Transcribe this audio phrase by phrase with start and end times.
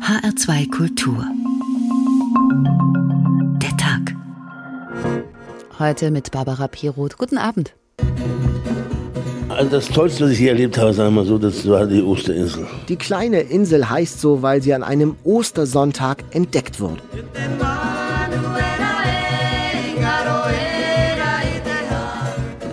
[0.00, 1.24] HR2 Kultur.
[3.60, 4.16] Der Tag.
[5.78, 7.18] Heute mit Barbara Piroth.
[7.18, 7.74] Guten Abend.
[9.48, 12.02] Also das Tollste, was ich hier erlebt habe, sagen wir mal so, das war die
[12.02, 12.66] Osterinsel.
[12.88, 17.02] Die kleine Insel heißt so, weil sie an einem Ostersonntag entdeckt wurde.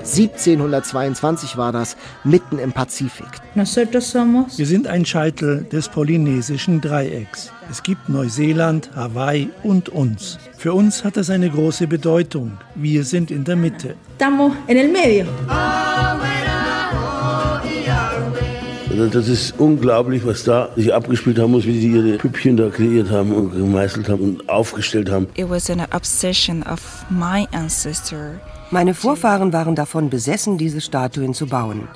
[0.10, 3.28] 1722 war das, mitten im Pazifik.
[3.54, 7.52] Wir sind ein Scheitel des polynesischen Dreiecks.
[7.70, 10.40] Es gibt Neuseeland, Hawaii und uns.
[10.58, 12.58] Für uns hat das eine große Bedeutung.
[12.76, 13.96] Wir sind in der Mitte.
[18.92, 22.70] Also das ist unglaublich, was da sich abgespielt haben muss, wie sie ihre Püppchen da
[22.70, 25.28] kreiert haben und gemeißelt haben und aufgestellt haben.
[25.36, 28.42] It was an obsession of my ancestor.
[28.72, 31.88] Meine Vorfahren waren davon besessen, diese Statuen zu bauen.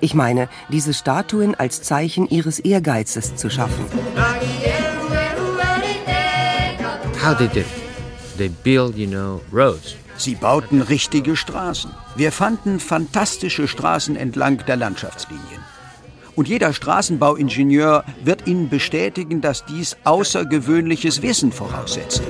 [0.00, 3.86] Ich meine, diese Statuen als Zeichen ihres Ehrgeizes zu schaffen.
[7.24, 7.66] How they did it.
[8.36, 9.96] They built, you know, roads.
[10.18, 11.90] Sie bauten richtige Straßen.
[12.14, 15.62] Wir fanden fantastische Straßen entlang der Landschaftslinien.
[16.36, 22.22] Und jeder Straßenbauingenieur wird Ihnen bestätigen, dass dies außergewöhnliches Wissen voraussetzt.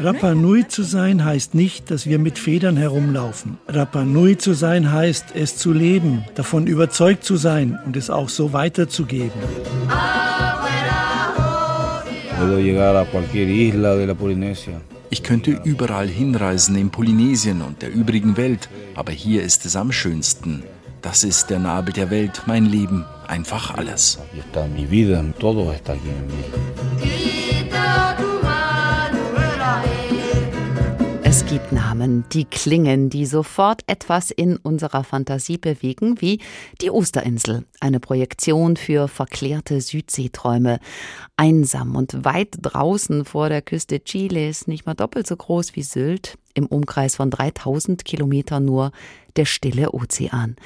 [0.00, 3.58] Rapa Nui zu sein heißt nicht, dass wir mit Federn herumlaufen.
[3.68, 8.30] Rapa Nui zu sein heißt, es zu leben, davon überzeugt zu sein und es auch
[8.30, 9.40] so weiterzugeben.
[15.10, 19.92] Ich könnte überall hinreisen in Polynesien und der übrigen Welt, aber hier ist es am
[19.92, 20.62] schönsten.
[21.02, 24.18] Das ist der Nabel der Welt, mein Leben, einfach alles.
[26.96, 27.37] Es
[31.58, 36.40] gibt die klingen, die sofort etwas in unserer Fantasie bewegen, wie
[36.80, 40.78] die Osterinsel, eine Projektion für verklärte Südseeträume.
[41.36, 46.38] Einsam und weit draußen vor der Küste Chiles, nicht mal doppelt so groß wie Sylt,
[46.58, 48.92] im Umkreis von 3000 Kilometern nur
[49.36, 50.56] der stille Ozean.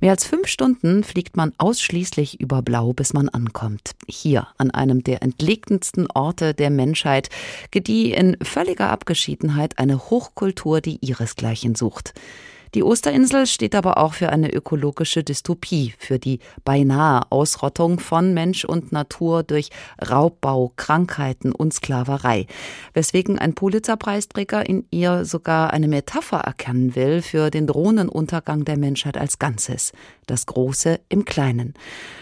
[0.00, 3.92] Mehr als fünf Stunden fliegt man ausschließlich über Blau, bis man ankommt.
[4.08, 7.28] Hier, an einem der entlegensten Orte der Menschheit,
[7.70, 12.14] gedieh in völliger Abgeschiedenheit eine Hochkultur, die ihresgleichen sucht.
[12.74, 18.64] Die Osterinsel steht aber auch für eine ökologische Dystopie, für die beinahe Ausrottung von Mensch
[18.64, 19.68] und Natur durch
[20.08, 22.46] Raubbau, Krankheiten und Sklaverei,
[22.94, 28.78] weswegen ein Pulitzerpreisträger in ihr sogar eine Metapher erkennen will für den drohenden Untergang der
[28.78, 29.92] Menschheit als Ganzes,
[30.26, 31.74] das Große im Kleinen.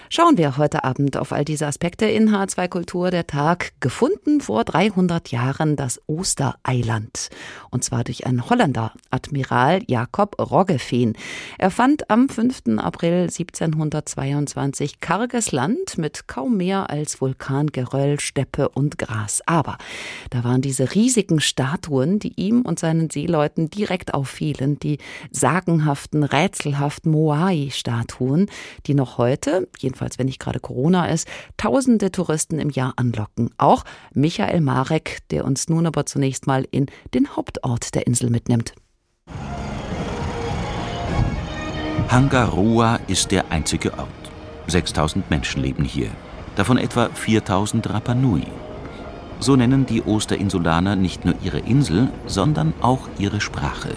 [0.09, 4.65] Schauen wir heute Abend auf all diese Aspekte in H2 Kultur der Tag, gefunden vor
[4.65, 7.31] 300 Jahren das Ostereiland.
[7.71, 11.15] Und zwar durch einen Holländer, Admiral Jacob Roggeveen.
[11.59, 12.79] Er fand am 5.
[12.79, 19.43] April 1722 karges Land mit kaum mehr als Vulkangeröll, Steppe und Gras.
[19.47, 19.79] Aber
[20.31, 24.99] da waren diese riesigen Statuen, die ihm und seinen Seeleuten direkt auffielen, die
[25.31, 28.47] sagenhaften, rätselhaften Moai-Statuen,
[28.87, 33.51] die noch heute, jedenfalls wenn nicht gerade Corona ist, tausende Touristen im Jahr anlocken.
[33.59, 38.75] Auch Michael Marek, der uns nun aber zunächst mal in den Hauptort der Insel mitnimmt.
[42.09, 44.09] Hangaroa ist der einzige Ort.
[44.67, 46.11] 6000 Menschen leben hier,
[46.57, 48.47] davon etwa 4000 Rapa Nui.
[49.39, 53.91] So nennen die Osterinsulaner nicht nur ihre Insel, sondern auch ihre Sprache.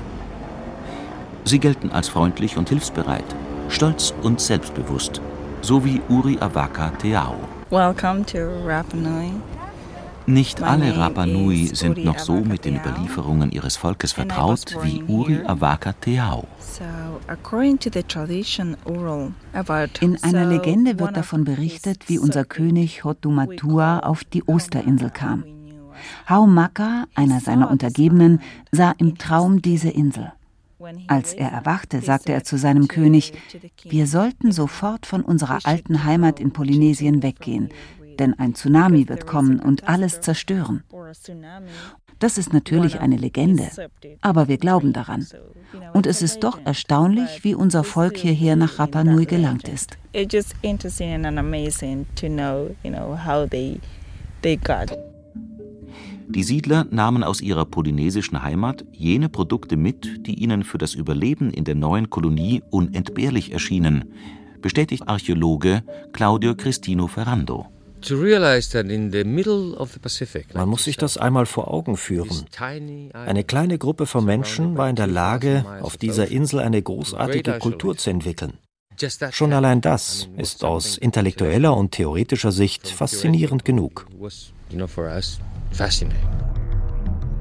[1.44, 3.26] Sie gelten als freundlich und hilfsbereit,
[3.70, 5.20] stolz und selbstbewusst,
[5.62, 7.36] so wie Uri Awaka Teao.
[7.70, 9.32] Welcome to Rapa Nui.
[10.26, 12.78] Nicht alle Rapa Nui sind noch so mit den.
[12.78, 15.42] Überlieferungen ihres Volkes vertraut wie Uri.
[15.46, 15.94] Awaka
[19.54, 25.44] about In einer Legende wird davon berichtet, wie unser König Hotumatua auf die Osterinsel kam.
[26.28, 28.42] Haumaka, einer seiner Untergebenen,
[28.72, 30.32] sah im Traum diese Insel.
[31.08, 33.34] Als er erwachte, sagte er zu seinem König,
[33.84, 37.70] wir sollten sofort von unserer alten Heimat in Polynesien weggehen,
[38.20, 40.84] denn ein Tsunami wird kommen und alles zerstören.
[42.20, 43.70] Das ist natürlich eine Legende,
[44.22, 45.28] aber wir glauben daran.
[45.94, 49.98] Und es ist doch erstaunlich, wie unser Volk hierher nach Rapa Nui gelangt ist.
[56.30, 61.52] Die Siedler nahmen aus ihrer polynesischen Heimat jene Produkte mit, die ihnen für das Überleben
[61.52, 64.06] in der neuen Kolonie unentbehrlich erschienen,
[64.62, 65.84] bestätigt Archäologe
[66.14, 67.73] Claudio Cristino Ferrando.
[70.54, 72.46] Man muss sich das einmal vor Augen führen.
[73.14, 77.98] Eine kleine Gruppe von Menschen war in der Lage, auf dieser Insel eine großartige Kultur
[77.98, 78.58] zu entwickeln.
[79.32, 84.06] Schon allein das ist aus intellektueller und theoretischer Sicht faszinierend genug.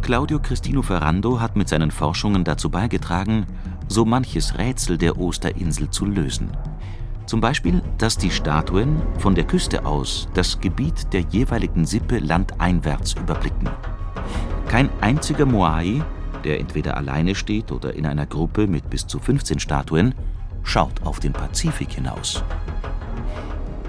[0.01, 3.47] Claudio Cristino Ferrando hat mit seinen Forschungen dazu beigetragen,
[3.89, 6.51] so manches Rätsel der Osterinsel zu lösen.
[7.27, 13.15] Zum Beispiel, dass die Statuen von der Küste aus das Gebiet der jeweiligen Sippe landeinwärts
[13.15, 13.69] überblicken.
[14.69, 16.03] Kein einziger Moai,
[16.45, 20.15] der entweder alleine steht oder in einer Gruppe mit bis zu 15 Statuen,
[20.63, 22.43] schaut auf den Pazifik hinaus.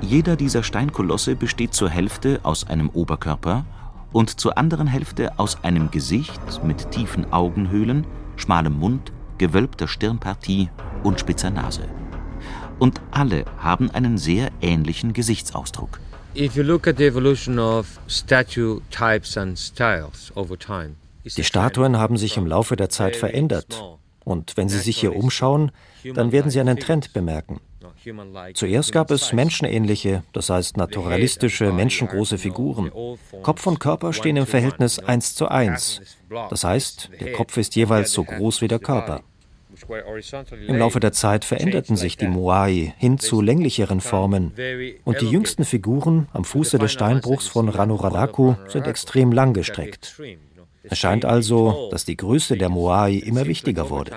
[0.01, 3.65] Jeder dieser Steinkolosse besteht zur Hälfte aus einem Oberkörper
[4.11, 8.05] und zur anderen Hälfte aus einem Gesicht mit tiefen Augenhöhlen,
[8.35, 10.69] schmalem Mund, gewölbter Stirnpartie
[11.03, 11.87] und spitzer Nase.
[12.83, 16.01] Und alle haben einen sehr ähnlichen Gesichtsausdruck.
[16.35, 16.49] Die
[21.43, 23.81] Statuen haben sich im Laufe der Zeit verändert.
[24.25, 25.71] Und wenn Sie sich hier umschauen,
[26.13, 27.61] dann werden Sie einen Trend bemerken.
[28.53, 32.91] Zuerst gab es menschenähnliche, das heißt naturalistische, menschengroße Figuren.
[33.43, 36.01] Kopf und Körper stehen im Verhältnis 1 zu 1.
[36.49, 39.21] Das heißt, der Kopf ist jeweils so groß wie der Körper.
[40.67, 44.51] Im Laufe der Zeit veränderten sich die Moai hin zu länglicheren Formen
[45.03, 50.21] und die jüngsten Figuren am Fuße des Steinbruchs von Ranuraraku sind extrem langgestreckt.
[50.83, 54.11] Es scheint also, dass die Größe der Moai immer wichtiger wurde.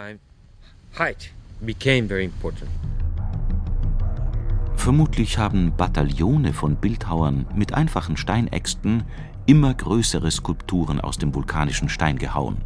[4.77, 9.05] Vermutlich haben Bataillone von Bildhauern mit einfachen Steinäxten
[9.47, 12.59] immer größere Skulpturen aus dem vulkanischen Stein gehauen.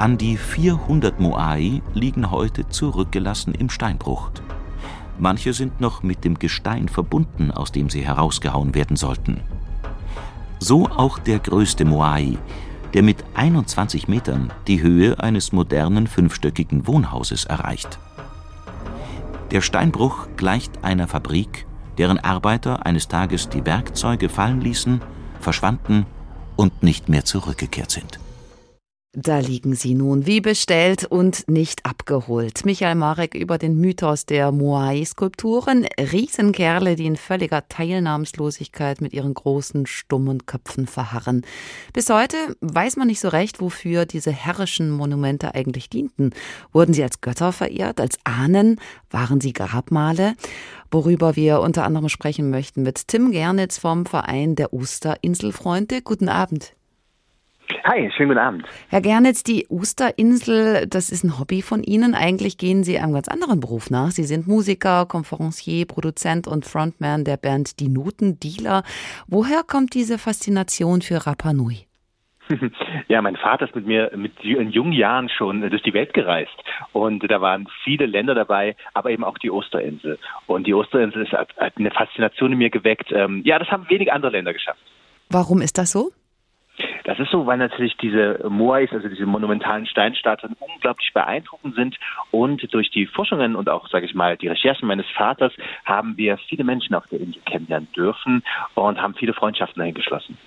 [0.00, 4.30] An die 400 Moai liegen heute zurückgelassen im Steinbruch.
[5.18, 9.42] Manche sind noch mit dem Gestein verbunden, aus dem sie herausgehauen werden sollten.
[10.58, 12.38] So auch der größte Moai,
[12.94, 17.98] der mit 21 Metern die Höhe eines modernen fünfstöckigen Wohnhauses erreicht.
[19.50, 21.66] Der Steinbruch gleicht einer Fabrik,
[21.98, 25.02] deren Arbeiter eines Tages die Werkzeuge fallen ließen,
[25.40, 26.06] verschwanden
[26.56, 28.18] und nicht mehr zurückgekehrt sind.
[29.12, 32.64] Da liegen sie nun wie bestellt und nicht abgeholt.
[32.64, 35.84] Michael Marek über den Mythos der Moai-Skulpturen.
[35.98, 41.44] Riesenkerle, die in völliger Teilnahmslosigkeit mit ihren großen, stummen Köpfen verharren.
[41.92, 46.30] Bis heute weiß man nicht so recht, wofür diese herrischen Monumente eigentlich dienten.
[46.70, 48.80] Wurden sie als Götter verehrt, als Ahnen?
[49.10, 50.34] Waren sie Grabmale?
[50.92, 56.00] Worüber wir unter anderem sprechen möchten mit Tim Gernitz vom Verein der Osterinselfreunde.
[56.00, 56.74] Guten Abend.
[57.84, 58.64] Hi, schönen guten Abend.
[58.88, 62.14] Herr Gernitz, die Osterinsel, das ist ein Hobby von Ihnen.
[62.14, 64.10] Eigentlich gehen Sie einem ganz anderen Beruf nach.
[64.10, 68.82] Sie sind Musiker, Konferencier, Produzent und Frontman der Band Die Notendealer.
[69.26, 71.86] Woher kommt diese Faszination für Rapa Nui?
[73.08, 76.54] Ja, mein Vater ist mit mir mit in jungen Jahren schon durch die Welt gereist
[76.92, 80.18] und da waren viele Länder dabei, aber eben auch die Osterinsel.
[80.46, 83.10] Und die Osterinsel ist, hat eine Faszination in mir geweckt.
[83.10, 84.80] Ähm, ja, das haben wenige andere Länder geschafft.
[85.28, 86.10] Warum ist das so?
[87.04, 91.96] Das ist so, weil natürlich diese Moais, also diese monumentalen Steinstatuen, unglaublich beeindruckend sind.
[92.30, 95.52] Und durch die Forschungen und auch, sage ich mal, die Recherchen meines Vaters
[95.84, 98.42] haben wir viele Menschen auf der Insel kennenlernen dürfen
[98.74, 100.38] und haben viele Freundschaften dahin geschlossen.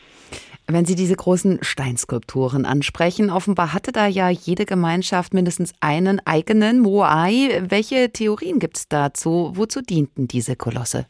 [0.68, 6.80] Wenn Sie diese großen Steinskulpturen ansprechen, offenbar hatte da ja jede Gemeinschaft mindestens einen eigenen
[6.80, 7.62] Moai.
[7.68, 9.52] Welche Theorien gibt es dazu?
[9.56, 11.06] Wozu dienten diese Kolosse?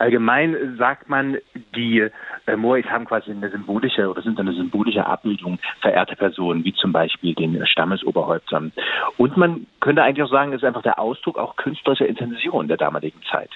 [0.00, 1.36] Allgemein sagt man,
[1.76, 2.08] die
[2.46, 6.90] äh, Moais haben quasi eine symbolische oder sind eine symbolische Abbildung verehrter Personen, wie zum
[6.90, 8.72] Beispiel den Stammesoberhäuptern.
[9.18, 12.78] Und man könnte eigentlich auch sagen, es ist einfach der Ausdruck auch künstlerischer Intention der
[12.78, 13.50] damaligen Zeit.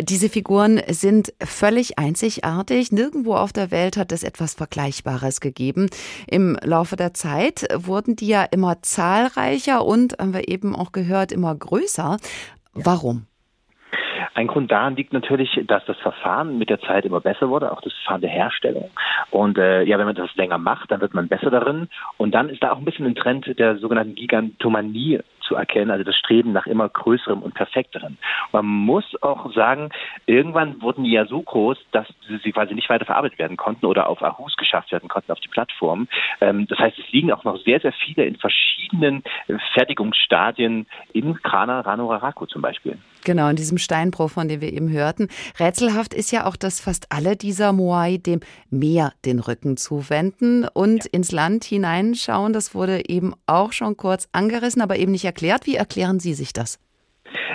[0.00, 2.90] Diese Figuren sind völlig einzigartig.
[2.90, 5.90] Nirgendwo auf der Welt hat es etwas Vergleichbares gegeben.
[6.26, 11.30] Im Laufe der Zeit wurden die ja immer zahlreicher und, haben wir eben auch gehört,
[11.30, 12.16] immer größer.
[12.72, 13.26] Warum?
[14.34, 17.82] Ein Grund daran liegt natürlich, dass das Verfahren mit der Zeit immer besser wurde, auch
[17.82, 18.90] das Verfahren der Herstellung.
[19.30, 21.88] Und äh, ja, wenn man das länger macht, dann wird man besser darin.
[22.16, 26.04] Und dann ist da auch ein bisschen ein Trend der sogenannten Gigantomanie zu erkennen, also
[26.04, 28.16] das Streben nach immer größerem und perfekterem.
[28.52, 29.90] Man muss auch sagen,
[30.24, 32.06] irgendwann wurden die ja so groß, dass
[32.42, 35.48] sie quasi nicht weiter verarbeitet werden konnten oder auf Ahus geschafft werden konnten, auf die
[35.48, 36.08] Plattform.
[36.40, 39.22] Ähm, das heißt, es liegen auch noch sehr, sehr viele in verschiedenen
[39.74, 42.98] Fertigungsstadien in Krana Ranuraraku zum Beispiel.
[43.24, 45.28] Genau, in diesem Steinbruch, von dem wir eben hörten.
[45.58, 51.04] Rätselhaft ist ja auch, dass fast alle dieser Moai dem Meer den Rücken zuwenden und
[51.04, 51.10] ja.
[51.12, 52.52] ins Land hineinschauen.
[52.52, 55.66] Das wurde eben auch schon kurz angerissen, aber eben nicht erklärt.
[55.66, 56.80] Wie erklären Sie sich das?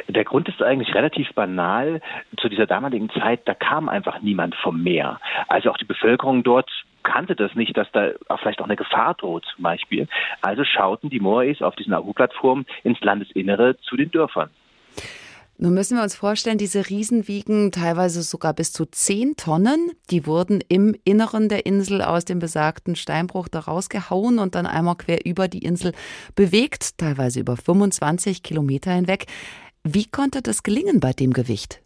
[0.08, 2.02] Der Grund ist eigentlich relativ banal.
[2.40, 5.20] Zu dieser damaligen Zeit, da kam einfach niemand vom Meer.
[5.48, 6.70] Also auch die Bevölkerung dort
[7.04, 10.08] kannte das nicht, dass da vielleicht auch eine Gefahr droht zum Beispiel.
[10.42, 14.50] Also schauten die Moais auf diesen Ahu-Plattformen ins Landesinnere zu den Dörfern.
[15.60, 19.92] Nun müssen wir uns vorstellen, diese Riesen wiegen teilweise sogar bis zu 10 Tonnen.
[20.12, 24.98] Die wurden im Inneren der Insel aus dem besagten Steinbruch da rausgehauen und dann einmal
[24.98, 25.94] quer über die Insel
[26.36, 29.26] bewegt, teilweise über 25 Kilometer hinweg.
[29.84, 31.82] Wie konnte das gelingen bei dem Gewicht?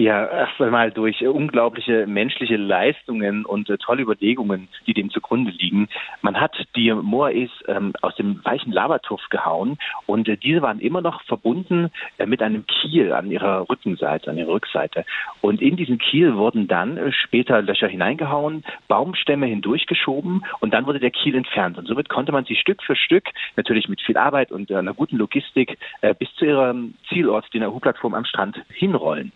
[0.00, 5.88] Ja, erst einmal durch unglaubliche menschliche Leistungen und äh, tolle Überlegungen, die dem zugrunde liegen.
[6.22, 9.76] Man hat die Moais ähm, aus dem weichen Lavatuff gehauen
[10.06, 14.38] und äh, diese waren immer noch verbunden äh, mit einem Kiel an ihrer Rückenseite, an
[14.38, 15.04] ihrer Rückseite.
[15.40, 21.00] Und in diesen Kiel wurden dann äh, später Löcher hineingehauen, Baumstämme hindurchgeschoben und dann wurde
[21.00, 21.76] der Kiel entfernt.
[21.76, 23.24] Und somit konnte man sie Stück für Stück,
[23.56, 27.58] natürlich mit viel Arbeit und äh, einer guten Logistik, äh, bis zu ihrem Zielort, die
[27.58, 29.32] Nahu-Plattform am Strand, hinrollen.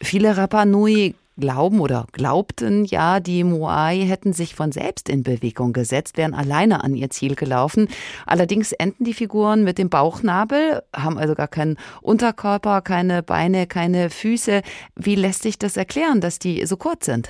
[0.00, 5.72] Viele Rapa Nui glauben oder glaubten ja, die Moai hätten sich von selbst in Bewegung
[5.72, 7.88] gesetzt, wären alleine an ihr Ziel gelaufen.
[8.26, 14.10] Allerdings enden die Figuren mit dem Bauchnabel, haben also gar keinen Unterkörper, keine Beine, keine
[14.10, 14.62] Füße.
[14.94, 17.28] Wie lässt sich das erklären, dass die so kurz sind?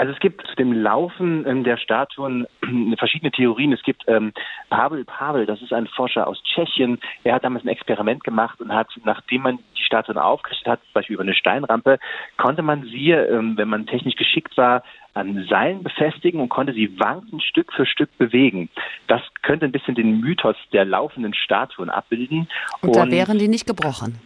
[0.00, 3.74] Also es gibt zu dem Laufen ähm, der Statuen äh, verschiedene Theorien.
[3.74, 4.32] Es gibt ähm,
[4.70, 6.98] Pavel Pavel, das ist ein Forscher aus Tschechien.
[7.22, 10.92] Er hat damals ein Experiment gemacht und hat, nachdem man die Statuen aufgerichtet hat, zum
[10.94, 11.98] Beispiel über eine Steinrampe,
[12.38, 16.98] konnte man sie, ähm, wenn man technisch geschickt war, an Seilen befestigen und konnte sie
[16.98, 18.70] wanken Stück für Stück bewegen.
[19.06, 22.48] Das könnte ein bisschen den Mythos der laufenden Statuen abbilden.
[22.80, 24.18] Und, und da wären die nicht gebrochen.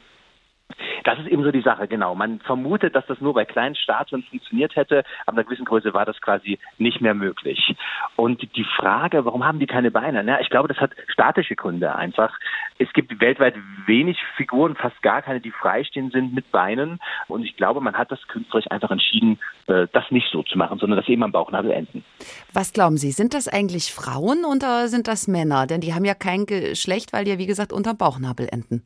[1.04, 2.14] Das ist eben so die Sache, genau.
[2.14, 5.92] Man vermutet, dass das nur bei kleinen Statuen funktioniert hätte, aber in einer gewissen Größe
[5.92, 7.76] war das quasi nicht mehr möglich.
[8.16, 10.24] Und die Frage, warum haben die keine Beine?
[10.24, 12.38] Na, ich glaube, das hat statische Gründe einfach.
[12.78, 13.54] Es gibt weltweit
[13.86, 16.98] wenig Figuren, fast gar keine, die freistehend sind mit Beinen.
[17.28, 20.78] Und ich glaube, man hat das künstlerisch einfach entschieden, äh, das nicht so zu machen,
[20.78, 22.02] sondern das eben am Bauchnabel enden.
[22.54, 25.66] Was glauben Sie, sind das eigentlich Frauen oder sind das Männer?
[25.66, 28.82] Denn die haben ja kein Geschlecht, weil die ja, wie gesagt, unter Bauchnabel enden.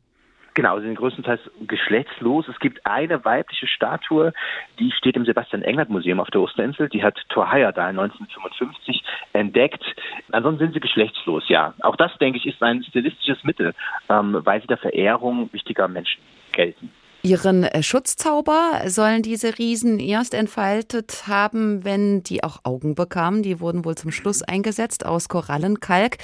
[0.53, 2.47] Genau, sie sind größtenteils geschlechtslos.
[2.47, 4.33] Es gibt eine weibliche Statue,
[4.79, 6.89] die steht im Sebastian England Museum auf der Osterinsel.
[6.89, 9.03] Die hat Thor Heyerdahl 1955
[9.33, 9.83] entdeckt.
[10.31, 11.73] Ansonsten sind sie geschlechtslos, ja.
[11.81, 13.73] Auch das, denke ich, ist ein stilistisches Mittel,
[14.09, 16.91] ähm, weil sie der Verehrung wichtiger Menschen gelten.
[17.21, 23.43] Ihren äh, Schutzzauber sollen diese Riesen erst entfaltet haben, wenn die auch Augen bekamen.
[23.43, 26.17] Die wurden wohl zum Schluss eingesetzt aus Korallenkalk.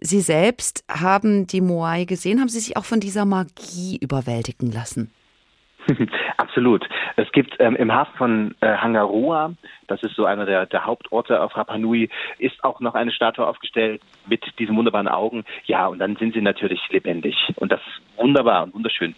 [0.00, 2.40] Sie selbst haben die Moai gesehen.
[2.40, 5.10] Haben Sie sich auch von dieser Magie überwältigen lassen?
[6.36, 6.86] Absolut.
[7.16, 9.54] Es gibt ähm, im Hafen von äh, Hangaroa,
[9.86, 13.46] das ist so einer der, der Hauptorte auf Rapa Nui, ist auch noch eine Statue
[13.46, 15.44] aufgestellt mit diesen wunderbaren Augen.
[15.64, 17.36] Ja, und dann sind sie natürlich lebendig.
[17.56, 19.14] Und das ist wunderbar und wunderschön.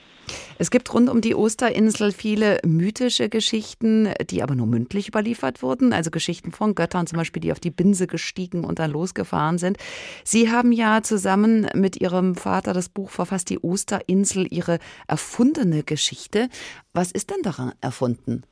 [0.59, 5.93] Es gibt rund um die Osterinsel viele mythische Geschichten, die aber nur mündlich überliefert wurden.
[5.93, 9.79] Also Geschichten von Göttern zum Beispiel, die auf die Binse gestiegen und dann losgefahren sind.
[10.25, 16.49] Sie haben ja zusammen mit Ihrem Vater das Buch verfasst, die Osterinsel, Ihre erfundene Geschichte.
[16.93, 18.43] Was ist denn daran erfunden?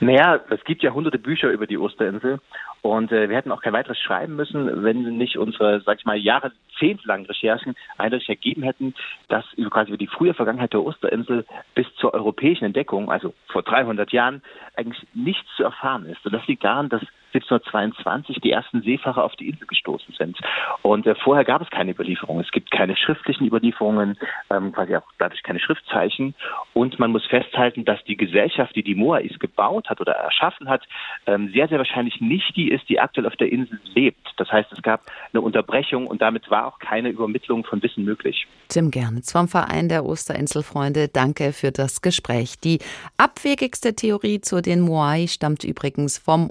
[0.00, 2.40] Naja, es gibt ja hunderte Bücher über die Osterinsel
[2.82, 6.16] und äh, wir hätten auch kein weiteres schreiben müssen, wenn nicht unsere, sag ich mal,
[6.16, 8.94] jahrzehntelangen Recherchen eindeutig ergeben hätten,
[9.28, 11.44] dass über quasi über die frühe Vergangenheit der Osterinsel
[11.74, 14.42] bis zur europäischen Entdeckung, also vor 300 Jahren,
[14.76, 16.24] eigentlich nichts zu erfahren ist.
[16.24, 17.02] Und das liegt daran, dass
[17.34, 20.38] 1722 die ersten Seefahrer auf die Insel gestoßen sind.
[20.82, 22.44] Und äh, vorher gab es keine Überlieferungen.
[22.44, 24.18] Es gibt keine schriftlichen Überlieferungen,
[24.50, 26.34] ähm, quasi auch dadurch keine Schriftzeichen.
[26.74, 30.82] Und man muss festhalten, dass die Gesellschaft, die die Moais gebaut hat oder erschaffen hat,
[31.26, 34.28] ähm, sehr, sehr wahrscheinlich nicht die ist, die aktuell auf der Insel lebt.
[34.36, 38.46] Das heißt, es gab eine Unterbrechung und damit war auch keine Übermittlung von Wissen möglich.
[38.68, 42.58] Tim Gernitz vom Verein der Osterinselfreunde, danke für das Gespräch.
[42.60, 42.78] Die
[43.16, 46.50] abwegigste Theorie zu den Moai stammt übrigens vom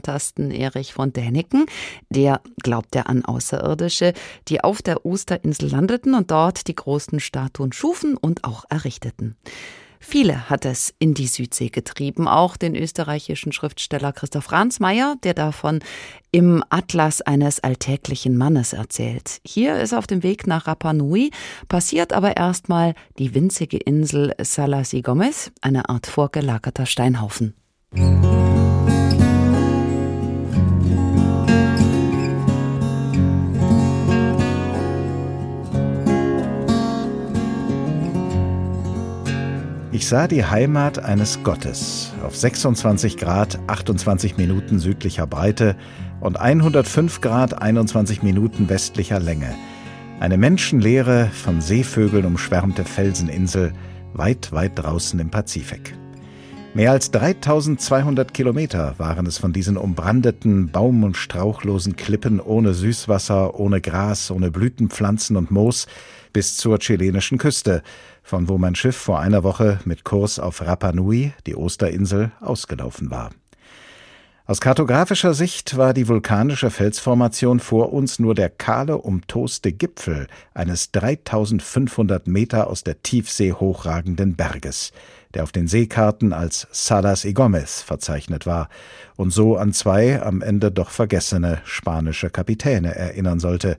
[0.00, 1.66] UFO-Fantasten Erich von Däniken.
[2.08, 4.14] Der glaubt ja an Außerirdische,
[4.48, 9.36] die auf der Osterinsel landeten und dort die großen Statuen schufen und auch errichteten.
[10.02, 15.80] Viele hat es in die Südsee getrieben, auch den österreichischen Schriftsteller Christoph Ransmayr, der davon
[16.32, 19.42] im Atlas eines alltäglichen Mannes erzählt.
[19.46, 21.32] Hier ist auf dem Weg nach Rapa Nui,
[21.68, 27.52] passiert aber erstmal die winzige Insel Salasi Gomez, eine Art vorgelagerter Steinhaufen.
[40.00, 45.76] Ich sah die Heimat eines Gottes auf 26 Grad 28 Minuten südlicher Breite
[46.20, 49.54] und 105 Grad 21 Minuten westlicher Länge.
[50.18, 53.74] Eine menschenleere, von Seevögeln umschwärmte Felseninsel,
[54.14, 55.94] weit, weit draußen im Pazifik.
[56.72, 63.58] Mehr als 3200 Kilometer waren es von diesen umbrandeten, baum- und strauchlosen Klippen ohne Süßwasser,
[63.60, 65.88] ohne Gras, ohne Blütenpflanzen und Moos
[66.32, 67.82] bis zur chilenischen Küste,
[68.30, 73.10] von wo mein Schiff vor einer Woche mit Kurs auf Rapa Nui, die Osterinsel, ausgelaufen
[73.10, 73.30] war.
[74.46, 80.92] Aus kartografischer Sicht war die vulkanische Felsformation vor uns nur der kahle, umtoste Gipfel eines
[80.92, 84.92] 3500 Meter aus der Tiefsee hochragenden Berges–
[85.34, 88.68] der auf den Seekarten als Salas y Gomez verzeichnet war
[89.16, 93.78] und so an zwei am Ende doch vergessene spanische Kapitäne erinnern sollte.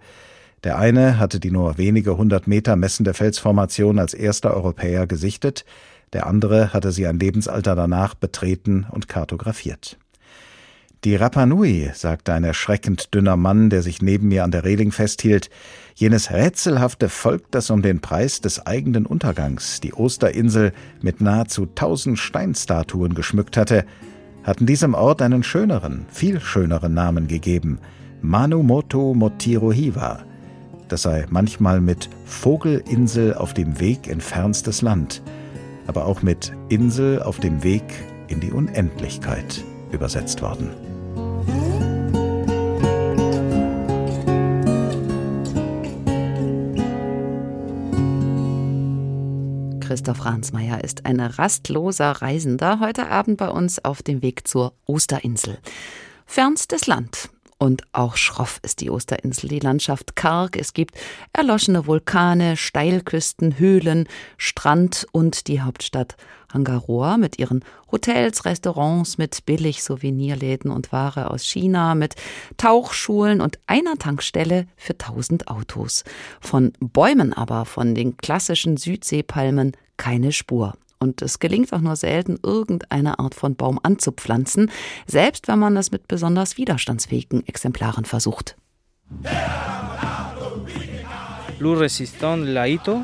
[0.63, 5.65] Der eine hatte die nur wenige hundert Meter messende Felsformation als erster Europäer gesichtet,
[6.13, 9.97] der andere hatte sie ein Lebensalter danach betreten und kartografiert.
[11.03, 14.91] Die Rapa Nui, sagte ein erschreckend dünner Mann, der sich neben mir an der Reling
[14.91, 15.49] festhielt,
[15.95, 22.19] jenes rätselhafte Volk, das um den Preis des eigenen Untergangs die Osterinsel mit nahezu tausend
[22.19, 23.85] Steinstatuen geschmückt hatte,
[24.43, 27.79] hatten diesem Ort einen schöneren, viel schöneren Namen gegeben,
[28.21, 30.23] Manumoto Motirohiwa.
[30.91, 35.21] Das sei manchmal mit Vogelinsel auf dem Weg in fernstes Land,
[35.87, 37.83] aber auch mit Insel auf dem Weg
[38.27, 40.69] in die Unendlichkeit übersetzt worden.
[49.79, 55.57] Christoph Ransmayr ist ein rastloser Reisender heute Abend bei uns auf dem Weg zur Osterinsel.
[56.25, 57.29] Fernstes Land.
[57.61, 60.57] Und auch schroff ist die Osterinsel, die Landschaft karg.
[60.57, 60.95] Es gibt
[61.31, 66.17] erloschene Vulkane, Steilküsten, Höhlen, Strand und die Hauptstadt
[66.51, 72.15] Hangaroa mit ihren Hotels, Restaurants, mit Billig-Souvenirläden und Ware aus China, mit
[72.57, 76.03] Tauchschulen und einer Tankstelle für tausend Autos.
[76.39, 80.73] Von Bäumen aber, von den klassischen Südseepalmen, keine Spur.
[81.01, 84.69] Und es gelingt auch nur selten, irgendeine Art von Baum anzupflanzen,
[85.07, 88.55] selbst wenn man es mit besonders widerstandsfähigen Exemplaren versucht.
[91.57, 93.03] Luz resistant laito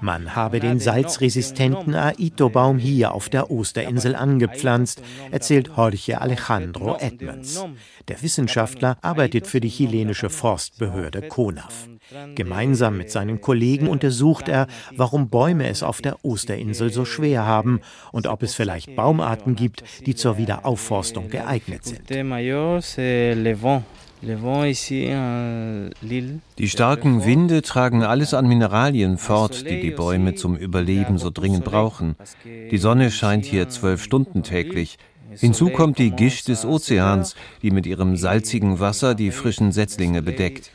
[0.00, 7.64] Man habe den salzresistenten Aito-Baum hier auf der Osterinsel angepflanzt, erzählt Jorge Alejandro Edmonds.
[8.08, 11.88] Der Wissenschaftler arbeitet für die chilenische Forstbehörde CONAF.
[12.34, 14.66] Gemeinsam mit seinen Kollegen untersucht er,
[14.96, 19.84] warum Bäume es auf der Osterinsel so schwer haben und ob es vielleicht Baumarten gibt,
[20.06, 22.10] die zur Wiederaufforstung geeignet sind.
[26.58, 31.64] Die starken Winde tragen alles an Mineralien fort, die die Bäume zum Überleben so dringend
[31.64, 32.16] brauchen.
[32.44, 34.98] Die Sonne scheint hier zwölf Stunden täglich.
[35.30, 40.70] Hinzu kommt die Gischt des Ozeans, die mit ihrem salzigen Wasser die frischen Setzlinge bedeckt.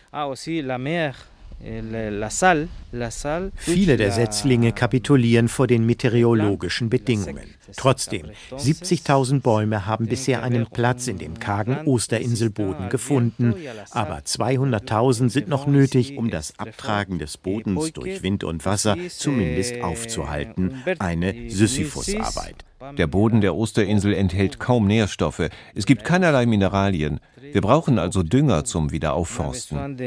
[3.57, 7.55] Viele der Setzlinge kapitulieren vor den meteorologischen Bedingungen.
[7.75, 13.55] Trotzdem, 70.000 Bäume haben bisher einen Platz in dem kargen Osterinselboden gefunden,
[13.91, 19.81] aber 200.000 sind noch nötig, um das Abtragen des Bodens durch Wind und Wasser zumindest
[19.81, 20.83] aufzuhalten.
[20.99, 22.65] Eine Sisyphusarbeit.
[22.97, 25.49] Der Boden der Osterinsel enthält kaum Nährstoffe.
[25.75, 27.19] Es gibt keinerlei Mineralien.
[27.39, 29.97] Wir brauchen also Dünger zum Wiederaufforsten.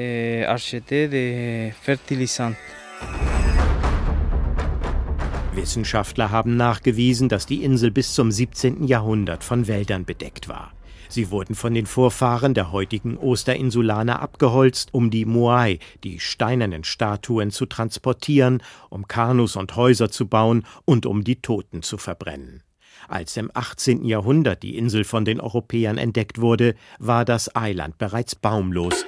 [5.56, 8.86] Wissenschaftler haben nachgewiesen, dass die Insel bis zum 17.
[8.86, 10.72] Jahrhundert von Wäldern bedeckt war.
[11.08, 17.50] Sie wurden von den Vorfahren der heutigen Osterinsulaner abgeholzt, um die Moai, die steinernen Statuen,
[17.50, 22.62] zu transportieren, um Kanus und Häuser zu bauen und um die Toten zu verbrennen.
[23.08, 24.04] Als im 18.
[24.04, 29.04] Jahrhundert die Insel von den Europäern entdeckt wurde, war das Eiland bereits baumlos.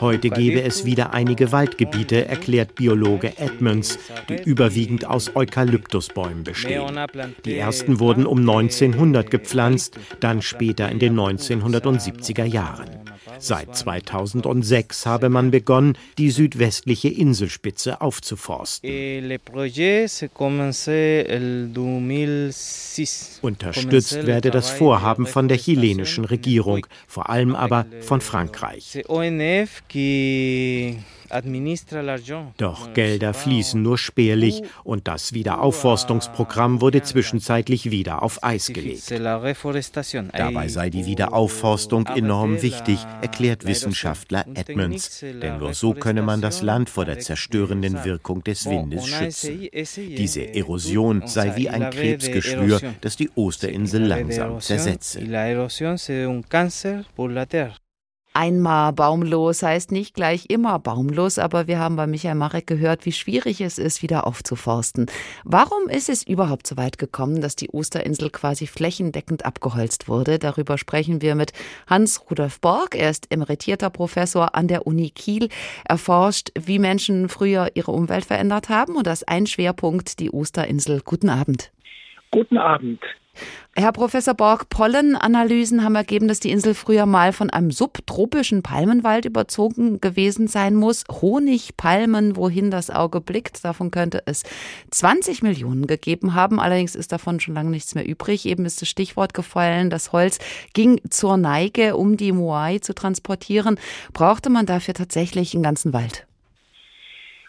[0.00, 6.84] Heute gebe es wieder einige Waldgebiete, erklärt Biologe Edmonds, die überwiegend aus Eukalyptusbäumen bestehen.
[7.46, 13.05] Die ersten wurden um 1900 gepflanzt, dann später in den 1970er Jahren.
[13.38, 18.90] Seit 2006 habe man begonnen, die südwestliche Inselspitze aufzuforsten.
[23.42, 29.02] Unterstützt werde das Vorhaben von der chilenischen Regierung, vor allem aber von Frankreich.
[32.56, 39.10] Doch Gelder fließen nur spärlich und das Wiederaufforstungsprogramm wurde zwischenzeitlich wieder auf Eis gelegt.
[39.10, 46.62] Dabei sei die Wiederaufforstung enorm wichtig, erklärt Wissenschaftler Edmonds, denn nur so könne man das
[46.62, 49.68] Land vor der zerstörenden Wirkung des Windes schützen.
[50.16, 55.20] Diese Erosion sei wie ein Krebsgeschwür, das die Osterinsel langsam zersetze.
[58.38, 63.12] Einmal baumlos heißt nicht gleich immer baumlos, aber wir haben bei Michael Marek gehört, wie
[63.12, 65.06] schwierig es ist, wieder aufzuforsten.
[65.44, 70.38] Warum ist es überhaupt so weit gekommen, dass die Osterinsel quasi flächendeckend abgeholzt wurde?
[70.38, 71.54] Darüber sprechen wir mit
[71.86, 72.94] Hans-Rudolf Borg.
[72.94, 75.48] Er ist emeritierter Professor an der Uni Kiel.
[75.86, 81.00] Er forscht, wie Menschen früher ihre Umwelt verändert haben und das ein Schwerpunkt die Osterinsel.
[81.02, 81.72] Guten Abend.
[82.32, 83.00] Guten Abend.
[83.74, 89.26] Herr Professor Borg, Pollenanalysen haben ergeben, dass die Insel früher mal von einem subtropischen Palmenwald
[89.26, 91.04] überzogen gewesen sein muss.
[91.10, 94.44] Honigpalmen, wohin das Auge blickt, davon könnte es
[94.90, 96.58] 20 Millionen gegeben haben.
[96.58, 98.46] Allerdings ist davon schon lange nichts mehr übrig.
[98.46, 100.38] Eben ist das Stichwort gefallen, das Holz
[100.72, 103.78] ging zur Neige, um die Moai zu transportieren.
[104.14, 106.25] Brauchte man dafür tatsächlich einen ganzen Wald?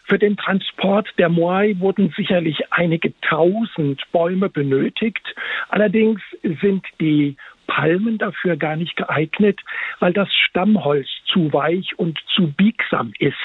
[0.08, 5.22] Für den Transport der Moai wurden sicherlich einige tausend Bäume benötigt.
[5.68, 6.22] Allerdings
[6.62, 9.60] sind die Palmen dafür gar nicht geeignet,
[10.00, 13.36] weil das Stammholz zu weich und zu biegsam ist.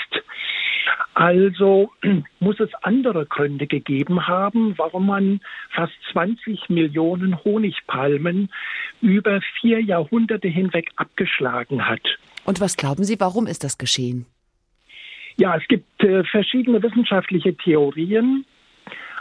[1.14, 1.92] Also
[2.40, 8.50] muss es andere Gründe gegeben haben, warum man fast 20 Millionen Honigpalmen
[9.02, 12.18] über vier Jahrhunderte hinweg abgeschlagen hat.
[12.46, 14.26] Und was glauben Sie, warum ist das geschehen?
[15.38, 18.46] Ja, es gibt äh, verschiedene wissenschaftliche Theorien,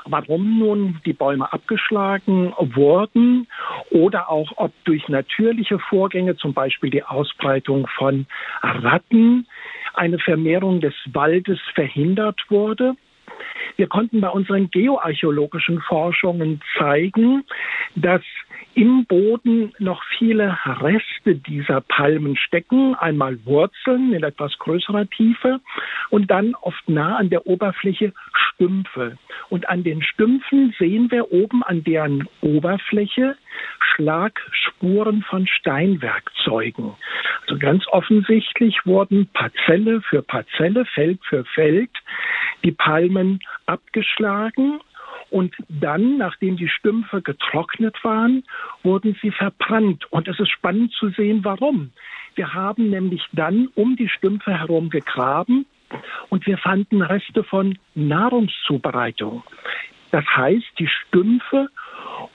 [0.05, 3.47] warum nun die Bäume abgeschlagen wurden
[3.91, 8.27] oder auch ob durch natürliche Vorgänge, zum Beispiel die Ausbreitung von
[8.63, 9.47] Ratten,
[9.95, 12.95] eine Vermehrung des Waldes verhindert wurde.
[13.77, 17.45] Wir konnten bei unseren geoarchäologischen Forschungen zeigen,
[17.95, 18.23] dass
[18.75, 22.95] im Boden noch viele Reste dieser Palmen stecken.
[22.95, 25.61] Einmal Wurzeln in etwas größerer Tiefe
[26.11, 29.19] und dann oft nah an der Oberfläche Stümpfe.
[29.51, 33.37] Und an den Stümpfen sehen wir oben an deren Oberfläche
[33.95, 36.93] Schlagspuren von Steinwerkzeugen.
[37.43, 41.91] Also ganz offensichtlich wurden Parzelle für Parzelle, Feld für Feld
[42.65, 44.81] die Palmen abgeschlagen
[45.33, 48.45] und dann, nachdem die Stümpfe getrocknet waren,
[48.83, 50.05] wurden sie verbrannt.
[50.13, 51.91] Und es ist spannend zu sehen, warum.
[52.35, 55.65] Wir haben nämlich dann um die Stümpfe herum gegraben
[56.29, 59.43] und wir fanden Reste von Nahrungszubereitung.
[60.11, 61.69] Das heißt, die Stümpfe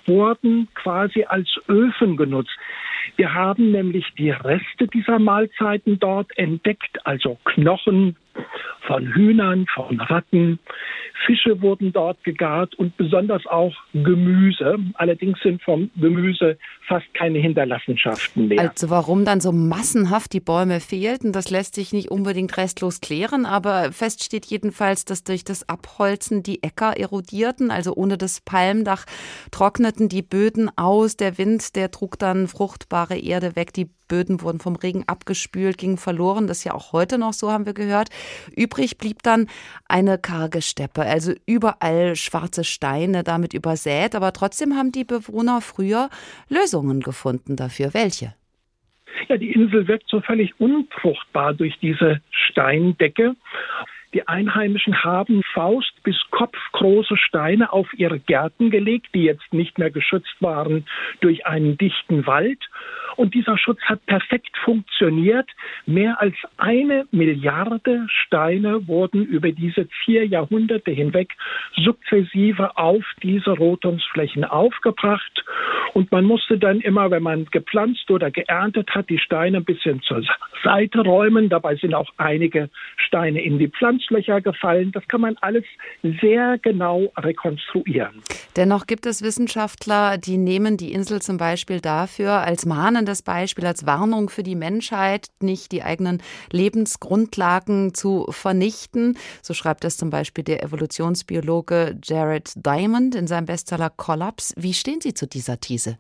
[0.08, 2.58] wurden quasi als Öfen genutzt.
[3.16, 8.16] Wir haben nämlich die Reste dieser Mahlzeiten dort entdeckt, also Knochen,
[8.82, 10.60] von Hühnern, von Ratten.
[11.28, 14.78] Fische wurden dort gegart und besonders auch Gemüse.
[14.94, 18.62] Allerdings sind vom Gemüse fast keine Hinterlassenschaften mehr.
[18.62, 23.46] Also warum dann so massenhaft die Bäume fehlten, das lässt sich nicht unbedingt restlos klären,
[23.46, 29.06] aber fest steht jedenfalls, dass durch das Abholzen die Äcker erodierten, also ohne das Palmdach
[29.52, 34.60] trockneten die Böden aus, der Wind, der trug dann fruchtbare Erde weg, die Böden wurden
[34.60, 36.48] vom Regen abgespült, gingen verloren.
[36.48, 38.10] Das ist ja auch heute noch so, haben wir gehört.
[38.56, 39.48] Übrig blieb dann
[39.88, 44.16] eine karge Steppe, also überall schwarze Steine damit übersät.
[44.16, 46.10] Aber trotzdem haben die Bewohner früher
[46.50, 47.94] Lösungen gefunden dafür.
[47.94, 48.34] Welche?
[49.28, 53.36] Ja, die Insel wirkt so völlig unfruchtbar durch diese Steindecke.
[54.14, 59.92] Die Einheimischen haben Faust bis kopfgroße Steine auf ihre Gärten gelegt, die jetzt nicht mehr
[59.92, 60.86] geschützt waren
[61.20, 62.60] durch einen dichten Wald.
[63.18, 65.50] Und dieser Schutz hat perfekt funktioniert.
[65.88, 71.34] Mehr als eine Milliarde Steine wurden über diese vier Jahrhunderte hinweg
[71.76, 75.44] sukzessive auf diese Rotungsflächen aufgebracht.
[75.94, 80.02] Und man musste dann immer, wenn man gepflanzt oder geerntet hat, die Steine ein bisschen
[80.04, 80.24] zur
[80.64, 81.50] Seite räumen.
[81.50, 83.68] Dabei sind auch einige Steine in die
[84.08, 84.92] Pflanzlöcher gefallen.
[84.92, 85.64] Das kann man alles
[86.22, 88.22] sehr genau rekonstruieren.
[88.56, 93.66] Dennoch gibt es Wissenschaftler, die nehmen die Insel zum Beispiel dafür als Mahnen das Beispiel
[93.66, 99.18] als Warnung für die Menschheit, nicht die eigenen Lebensgrundlagen zu vernichten.
[99.42, 104.54] So schreibt es zum Beispiel der Evolutionsbiologe Jared Diamond in seinem Bestseller Collapse.
[104.58, 105.98] Wie stehen Sie zu dieser These?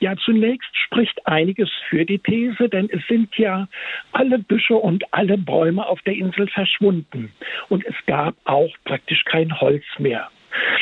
[0.00, 3.68] Ja, zunächst spricht einiges für die These, denn es sind ja
[4.12, 7.32] alle Büsche und alle Bäume auf der Insel verschwunden.
[7.68, 10.30] Und es gab auch praktisch kein Holz mehr.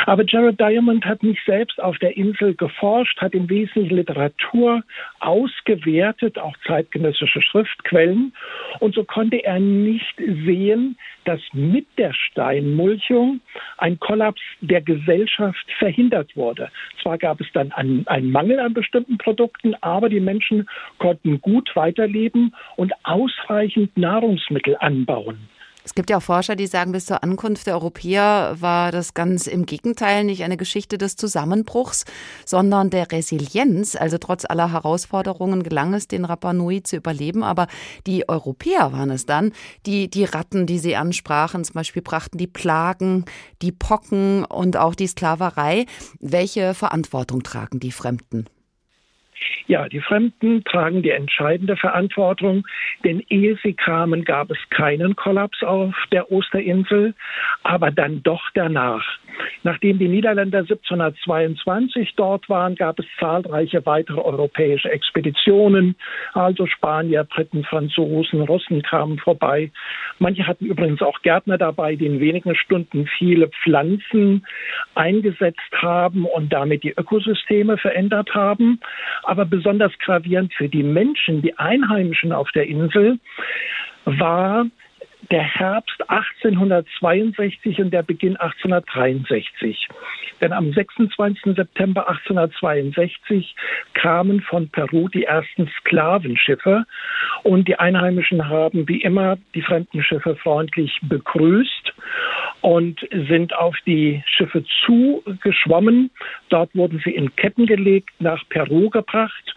[0.07, 4.83] Aber Jared Diamond hat nicht selbst auf der Insel geforscht, hat im Wesentlichen Literatur
[5.21, 8.33] ausgewertet, auch zeitgenössische Schriftquellen.
[8.81, 13.41] Und so konnte er nicht sehen, dass mit der Steinmulchung
[13.79, 16.71] ein Kollaps der Gesellschaft verhindert wurde.
[17.03, 21.71] Zwar gab es dann einen, einen Mangel an bestimmten Produkten, aber die Menschen konnten gut
[21.75, 25.39] weiterleben und ausreichend Nahrungsmittel anbauen.
[25.85, 29.47] Es gibt ja auch Forscher, die sagen, bis zur Ankunft der Europäer war das ganz
[29.47, 32.05] im Gegenteil nicht eine Geschichte des Zusammenbruchs,
[32.45, 33.97] sondern der Resilienz.
[33.97, 37.43] Also trotz aller Herausforderungen gelang es den Rapa Nui zu überleben.
[37.43, 37.67] Aber
[38.07, 39.53] die Europäer waren es dann,
[39.87, 43.25] die die Ratten, die sie ansprachen, zum Beispiel brachten die Plagen,
[43.63, 45.87] die Pocken und auch die Sklaverei.
[46.21, 48.47] Welche Verantwortung tragen die Fremden?
[49.67, 52.67] Ja, die Fremden tragen die entscheidende Verantwortung,
[53.05, 57.15] denn ehe sie kamen, gab es keinen Kollaps auf der Osterinsel,
[57.63, 59.05] aber dann doch danach.
[59.63, 65.97] Nachdem die Niederländer 1722 dort waren, gab es zahlreiche weitere europäische Expeditionen.
[66.33, 69.71] Also Spanier, Briten, Franzosen, Russen kamen vorbei.
[70.19, 74.47] Manche hatten übrigens auch Gärtner dabei, die in wenigen Stunden viele Pflanzen
[74.95, 78.81] eingesetzt haben und damit die Ökosysteme verändert haben.
[79.31, 83.21] Aber besonders gravierend für die Menschen, die Einheimischen auf der Insel,
[84.05, 84.67] war
[85.31, 89.87] der Herbst 1862 und der Beginn 1863.
[90.41, 91.55] Denn am 26.
[91.55, 93.55] September 1862
[93.95, 96.85] kamen von Peru die ersten Sklavenschiffe
[97.45, 101.93] und die Einheimischen haben wie immer die fremden Schiffe freundlich begrüßt
[102.61, 106.11] und sind auf die Schiffe zugeschwommen.
[106.49, 109.55] Dort wurden sie in Ketten gelegt, nach Peru gebracht,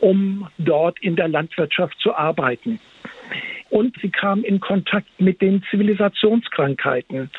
[0.00, 2.80] um dort in der Landwirtschaft zu arbeiten
[3.70, 7.30] und sie kam in Kontakt mit den Zivilisationskrankheiten.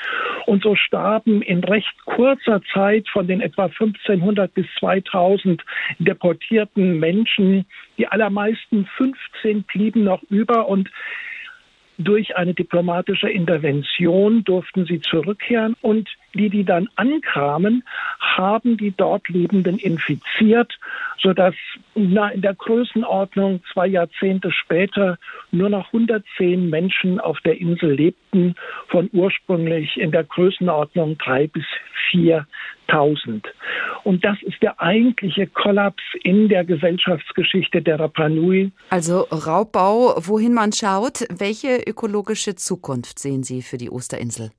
[0.45, 5.61] Und so starben in recht kurzer Zeit von den etwa 1500 bis 2000
[5.99, 7.65] deportierten Menschen
[7.97, 10.89] die allermeisten 15 blieben noch über und
[12.03, 17.83] durch eine diplomatische Intervention durften sie zurückkehren und die, die dann ankamen,
[18.19, 20.77] haben die dort Lebenden infiziert,
[21.21, 21.55] sodass
[21.95, 25.17] na, in der Größenordnung zwei Jahrzehnte später
[25.51, 28.55] nur noch 110 Menschen auf der Insel lebten,
[28.87, 31.65] von ursprünglich in der Größenordnung drei bis
[32.11, 33.43] 4.000.
[34.03, 38.71] Und das ist der eigentliche Kollaps in der Gesellschaftsgeschichte der Rapa Nui.
[38.89, 44.51] Also Raubbau, wohin man schaut, welche ökologische Zukunft sehen Sie für die Osterinsel?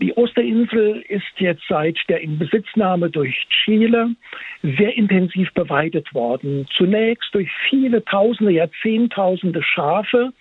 [0.00, 4.14] Die Osterinsel ist jetzt seit der Inbesitznahme durch Chile
[4.62, 6.66] sehr intensiv beweidet worden.
[6.74, 10.32] Zunächst durch viele Tausende, Jahrzehntausende Schafe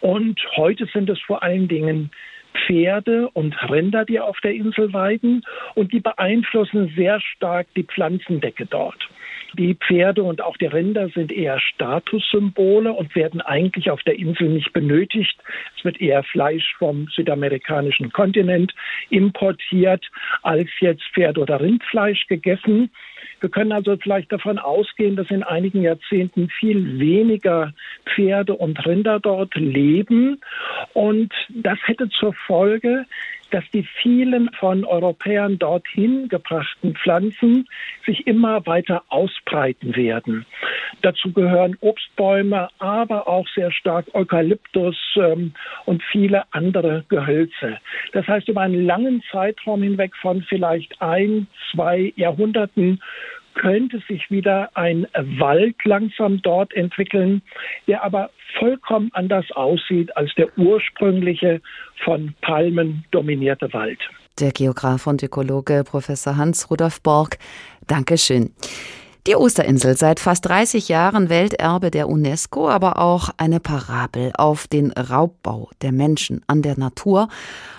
[0.00, 2.10] und heute sind es vor allen Dingen
[2.66, 8.64] Pferde und Rinder, die auf der Insel weiden und die beeinflussen sehr stark die Pflanzendecke
[8.64, 9.08] dort.
[9.58, 14.50] Die Pferde und auch die Rinder sind eher Statussymbole und werden eigentlich auf der Insel
[14.50, 15.38] nicht benötigt.
[15.78, 18.74] Es wird eher Fleisch vom südamerikanischen Kontinent
[19.08, 20.04] importiert,
[20.42, 22.90] als jetzt Pferd- oder Rindfleisch gegessen.
[23.40, 27.72] Wir können also vielleicht davon ausgehen, dass in einigen Jahrzehnten viel weniger
[28.14, 30.40] Pferde und Rinder dort leben.
[30.92, 33.06] Und das hätte zur Folge,
[33.50, 37.68] dass die vielen von Europäern dorthin gebrachten Pflanzen
[38.04, 40.46] sich immer weiter ausbreiten werden.
[41.02, 45.52] Dazu gehören Obstbäume, aber auch sehr stark Eukalyptus ähm,
[45.84, 47.78] und viele andere Gehölze.
[48.12, 53.00] Das heißt, über einen langen Zeitraum hinweg von vielleicht ein, zwei Jahrhunderten
[53.56, 55.06] könnte sich wieder ein
[55.38, 57.42] Wald langsam dort entwickeln,
[57.86, 61.60] der aber vollkommen anders aussieht als der ursprüngliche
[62.04, 63.98] von Palmen dominierte Wald.
[64.38, 67.38] Der Geograf und Ökologe Professor Hans-Rudolf Borg,
[67.86, 68.52] Dankeschön.
[69.26, 74.92] Die Osterinsel seit fast 30 Jahren Welterbe der UNESCO, aber auch eine Parabel auf den
[74.92, 77.28] Raubbau der Menschen an der Natur.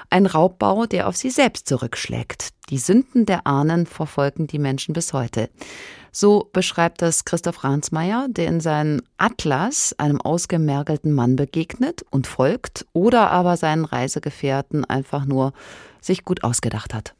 [0.09, 2.49] Ein Raubbau, der auf sie selbst zurückschlägt.
[2.69, 5.49] Die Sünden der Ahnen verfolgen die Menschen bis heute.
[6.11, 12.85] So beschreibt das Christoph Ransmayr, der in seinem Atlas einem ausgemergelten Mann begegnet und folgt
[12.91, 15.53] oder aber seinen Reisegefährten einfach nur
[16.01, 17.13] sich gut ausgedacht hat.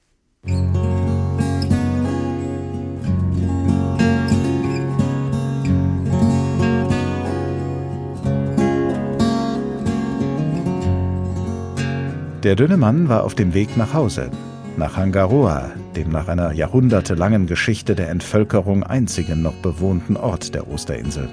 [12.48, 14.32] Der dünne Mann war auf dem Weg nach Hause,
[14.78, 21.28] nach Hangaroa, dem nach einer jahrhundertelangen Geschichte der Entvölkerung einzigen noch bewohnten Ort der Osterinsel.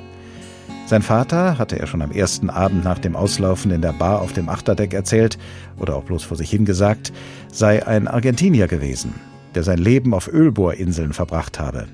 [0.87, 4.33] Sein Vater, hatte er schon am ersten Abend nach dem Auslaufen in der Bar auf
[4.33, 5.39] dem Achterdeck erzählt,
[5.79, 7.13] oder auch bloß vor sich hingesagt,
[7.53, 9.15] sei ein Argentinier gewesen,
[9.55, 11.87] der sein Leben auf Ölbohrinseln verbracht habe.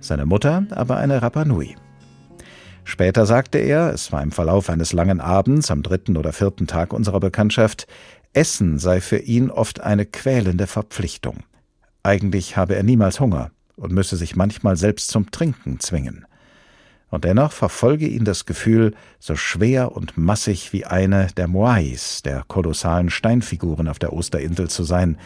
[0.00, 1.76] Seine Mutter aber eine Rapa Nui.
[2.84, 6.92] Später sagte er, es war im Verlauf eines langen Abends am dritten oder vierten Tag
[6.92, 7.86] unserer Bekanntschaft,
[8.34, 11.44] Essen sei für ihn oft eine quälende Verpflichtung.
[12.02, 16.26] Eigentlich habe er niemals Hunger und müsse sich manchmal selbst zum Trinken zwingen.
[17.08, 22.44] Und dennoch verfolge ihn das Gefühl, so schwer und massig wie eine der Moais, der
[22.46, 25.16] kolossalen Steinfiguren auf der Osterinsel zu sein,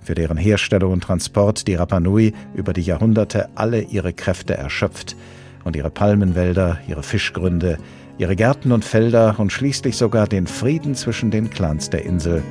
[0.00, 5.16] für deren Herstellung und Transport die Rapa Nui über die Jahrhunderte alle ihre Kräfte erschöpft
[5.64, 7.78] und ihre Palmenwälder, ihre Fischgründe,
[8.18, 12.42] ihre Gärten und Felder und schließlich sogar den Frieden zwischen den Clans der Insel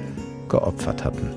[0.50, 1.30] geopfert hatten.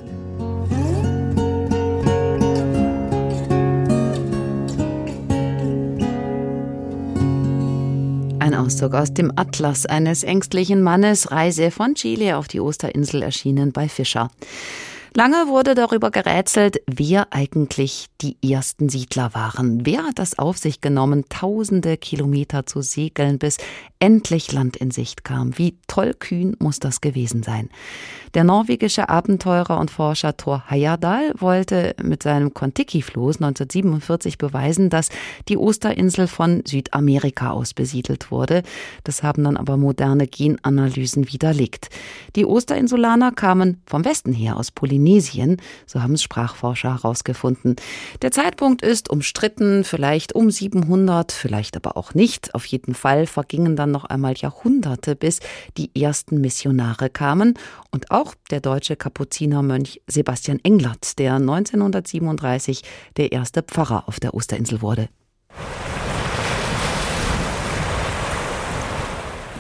[8.41, 13.73] Ein Auszug aus dem Atlas eines ängstlichen Mannes, Reise von Chile auf die Osterinsel erschienen
[13.73, 14.29] bei Fischer.
[15.15, 19.85] Lange wurde darüber gerätselt, wer eigentlich die ersten Siedler waren.
[19.85, 23.59] Wer hat das auf sich genommen, tausende Kilometer zu segeln, bis
[23.99, 25.59] endlich Land in Sicht kam?
[25.59, 27.69] Wie tollkühn muss das gewesen sein?
[28.35, 35.11] Der norwegische Abenteurer und Forscher Thor Heyerdahl wollte mit seinem Kontiki-Floß 1947 beweisen, dass
[35.49, 38.63] die Osterinsel von Südamerika aus besiedelt wurde.
[39.05, 41.91] Das haben dann aber moderne Genanalysen widerlegt.
[42.35, 47.77] Die Osterinsulaner kamen vom Westen her aus Polynesien so haben es Sprachforscher herausgefunden.
[48.23, 52.55] Der Zeitpunkt ist umstritten, vielleicht um 700, vielleicht aber auch nicht.
[52.55, 55.41] Auf jeden Fall vergingen dann noch einmal Jahrhunderte, bis
[55.77, 57.59] die ersten Missionare kamen
[57.91, 62.83] und auch der deutsche Kapuzinermönch Sebastian Englert, der 1937
[63.17, 65.09] der erste Pfarrer auf der Osterinsel wurde.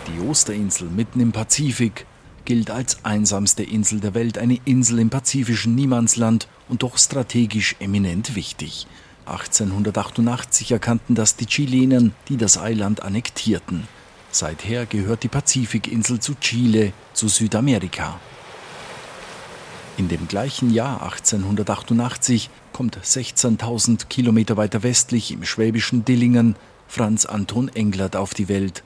[0.06, 2.06] Die Osterinsel mitten im Pazifik,
[2.44, 8.34] gilt als einsamste Insel der Welt, eine Insel im pazifischen Niemandsland und doch strategisch eminent
[8.36, 8.86] wichtig.
[9.26, 13.88] 1888 erkannten das die Chilenen, die das Eiland annektierten.
[14.30, 18.20] Seither gehört die Pazifikinsel zu Chile, zu Südamerika.
[19.96, 26.56] In dem gleichen Jahr 1888 kommt 16.000 Kilometer weiter westlich im schwäbischen Dillingen
[26.88, 28.82] Franz Anton Englert auf die Welt,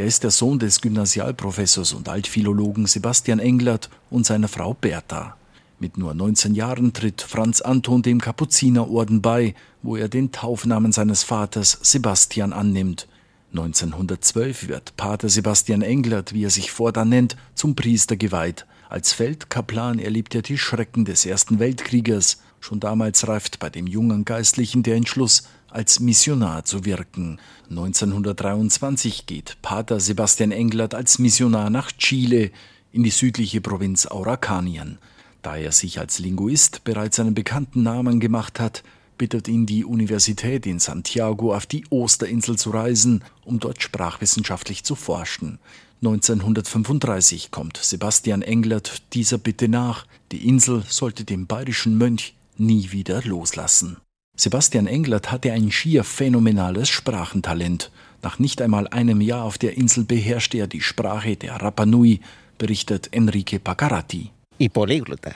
[0.00, 5.36] er ist der Sohn des Gymnasialprofessors und Altphilologen Sebastian Englert und seiner Frau Bertha.
[5.78, 11.22] Mit nur 19 Jahren tritt Franz Anton dem Kapuzinerorden bei, wo er den Taufnamen seines
[11.22, 13.08] Vaters Sebastian annimmt.
[13.50, 18.64] 1912 wird Pater Sebastian Englert, wie er sich fortan nennt, zum Priester geweiht.
[18.88, 22.40] Als Feldkaplan erlebt er die Schrecken des Ersten Weltkrieges.
[22.58, 27.38] Schon damals reift bei dem jungen Geistlichen der Entschluss, als Missionar zu wirken.
[27.70, 32.50] 1923 geht Pater Sebastian Englert als Missionar nach Chile
[32.92, 34.98] in die südliche Provinz Aurakanien.
[35.42, 38.82] Da er sich als Linguist bereits einen bekannten Namen gemacht hat,
[39.16, 44.94] bittet ihn die Universität in Santiago auf die Osterinsel zu reisen, um dort sprachwissenschaftlich zu
[44.94, 45.58] forschen.
[46.02, 53.22] 1935 kommt Sebastian Englert dieser Bitte nach, die Insel sollte dem bayerischen Mönch nie wieder
[53.22, 53.98] loslassen.
[54.40, 57.90] Sebastian Englert hatte ein schier phänomenales Sprachentalent.
[58.22, 62.20] Nach nicht einmal einem Jahr auf der Insel beherrschte er die Sprache der Rapa Nui,
[62.56, 64.30] berichtet Enrique Paccarati.
[64.58, 65.32] Y políglota.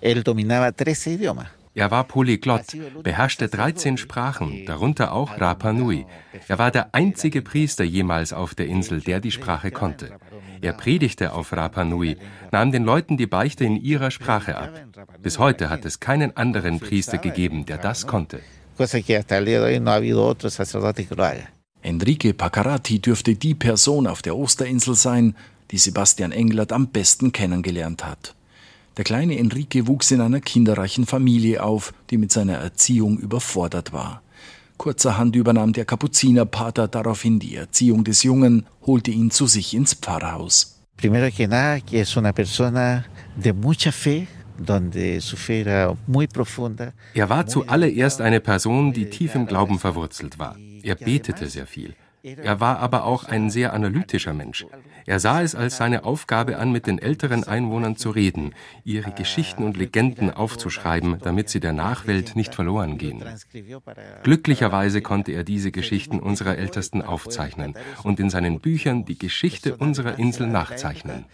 [0.00, 1.57] Él dominaba 13 idiomas.
[1.78, 6.06] Er war Polyglott, beherrschte 13 Sprachen, darunter auch Rapa Nui.
[6.48, 10.18] Er war der einzige Priester jemals auf der Insel, der die Sprache konnte.
[10.60, 12.16] Er predigte auf Rapa Nui,
[12.50, 14.72] nahm den Leuten die Beichte in ihrer Sprache ab.
[15.22, 18.40] Bis heute hat es keinen anderen Priester gegeben, der das konnte.
[21.82, 25.36] Enrique Paccarati dürfte die Person auf der Osterinsel sein,
[25.70, 28.34] die Sebastian Englert am besten kennengelernt hat.
[28.98, 34.22] Der kleine Enrique wuchs in einer kinderreichen Familie auf, die mit seiner Erziehung überfordert war.
[34.76, 40.80] Kurzerhand übernahm der Kapuzinerpater daraufhin die Erziehung des Jungen, holte ihn zu sich ins Pfarrhaus.
[40.96, 43.04] Primero que nada, que es una persona
[43.36, 44.26] de mucha fe,
[47.14, 50.56] er war zuallererst eine Person, die tief im Glauben verwurzelt war.
[50.82, 51.94] Er betete sehr viel.
[52.22, 54.66] Er war aber auch ein sehr analytischer Mensch.
[55.06, 58.54] Er sah es als seine Aufgabe an, mit den älteren Einwohnern zu reden,
[58.84, 63.24] ihre Geschichten und Legenden aufzuschreiben, damit sie der Nachwelt nicht verloren gehen.
[64.22, 70.18] Glücklicherweise konnte er diese Geschichten unserer Ältesten aufzeichnen und in seinen Büchern die Geschichte unserer
[70.18, 71.24] Insel nachzeichnen.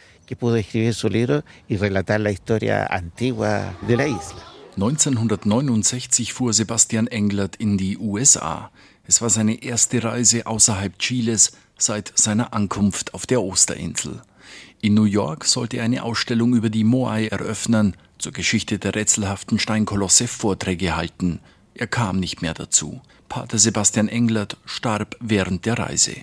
[4.77, 8.71] 1969 fuhr Sebastian Englert in die USA.
[9.07, 14.23] Es war seine erste Reise außerhalb Chiles seit seiner Ankunft auf der Osterinsel.
[14.81, 19.59] In New York sollte er eine Ausstellung über die Moai eröffnen, zur Geschichte der rätselhaften
[19.59, 21.41] Steinkolosse Vorträge halten.
[21.75, 23.01] Er kam nicht mehr dazu.
[23.29, 26.15] Pater Sebastian Englert starb während der Reise.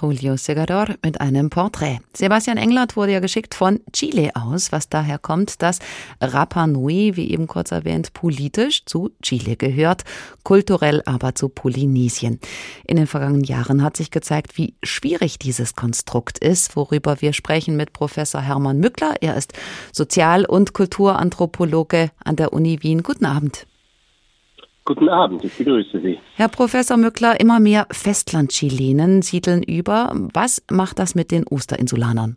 [0.00, 1.98] Julio Segador mit einem Porträt.
[2.12, 5.78] Sebastian Englert wurde ja geschickt von Chile aus, was daher kommt, dass
[6.20, 10.04] Rapa Nui, wie eben kurz erwähnt, politisch zu Chile gehört,
[10.42, 12.40] kulturell aber zu Polynesien.
[12.84, 17.76] In den vergangenen Jahren hat sich gezeigt, wie schwierig dieses Konstrukt ist, worüber wir sprechen
[17.76, 19.14] mit Professor Hermann Mückler.
[19.20, 19.52] Er ist
[19.92, 23.02] Sozial- und Kulturanthropologe an der Uni Wien.
[23.02, 23.66] Guten Abend.
[24.86, 26.16] Guten Abend, ich begrüße Sie.
[26.36, 30.12] Herr Professor Mückler, immer mehr Festlandchilenen siedeln über.
[30.32, 32.36] Was macht das mit den Osterinsulanern?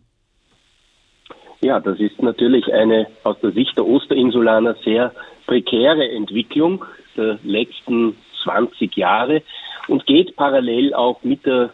[1.60, 5.12] Ja, das ist natürlich eine aus der Sicht der Osterinsulaner sehr
[5.46, 6.84] prekäre Entwicklung
[7.16, 9.42] der letzten 20 Jahre
[9.86, 11.70] und geht parallel auch mit der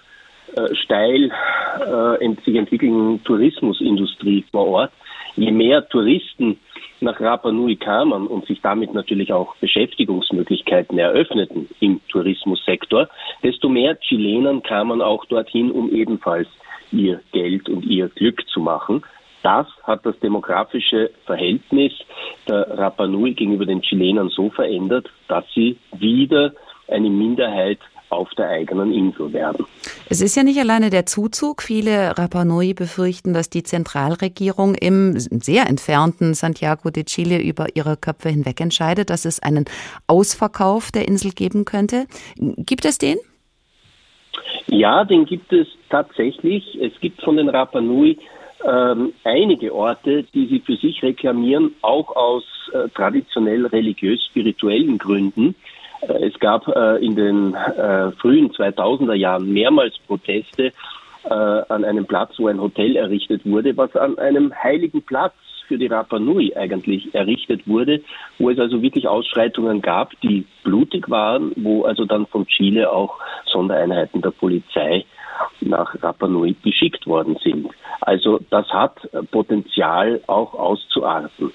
[0.56, 1.30] äh, steil
[1.80, 4.92] äh, sich entwickelnden Tourismusindustrie vor Ort.
[5.36, 6.58] Je mehr Touristen
[7.00, 13.08] nach Rapa Nui kamen und sich damit natürlich auch Beschäftigungsmöglichkeiten eröffneten im Tourismussektor,
[13.42, 16.48] desto mehr Chilenen kamen auch dorthin, um ebenfalls
[16.90, 19.02] ihr Geld und ihr Glück zu machen.
[19.42, 21.92] Das hat das demografische Verhältnis
[22.48, 26.52] der Rapa Nui gegenüber den Chilenern so verändert, dass sie wieder
[26.88, 27.78] eine Minderheit
[28.10, 29.66] auf der eigenen Insel werden.
[30.08, 31.62] Es ist ja nicht alleine der Zuzug.
[31.62, 37.96] Viele Rapa Nui befürchten, dass die Zentralregierung im sehr entfernten Santiago de Chile über ihre
[37.96, 39.64] Köpfe hinweg entscheidet, dass es einen
[40.06, 42.06] Ausverkauf der Insel geben könnte.
[42.36, 43.16] Gibt es den?
[44.68, 46.78] Ja, den gibt es tatsächlich.
[46.80, 48.18] Es gibt von den Rapa Nui
[48.64, 55.54] ähm, einige Orte, die sie für sich reklamieren, auch aus äh, traditionell religiös-spirituellen Gründen.
[56.08, 60.72] Äh, es gab äh, in den äh, frühen 2000er Jahren mehrmals Proteste
[61.28, 65.34] an einem Platz, wo ein Hotel errichtet wurde, was an einem heiligen Platz
[65.66, 68.00] für die Rapa Nui eigentlich errichtet wurde,
[68.38, 73.18] wo es also wirklich Ausschreitungen gab, die blutig waren, wo also dann von Chile auch
[73.46, 75.04] Sondereinheiten der Polizei
[75.60, 77.70] nach Rapa Nui geschickt worden sind.
[78.02, 81.50] Also das hat Potenzial auch auszuarten.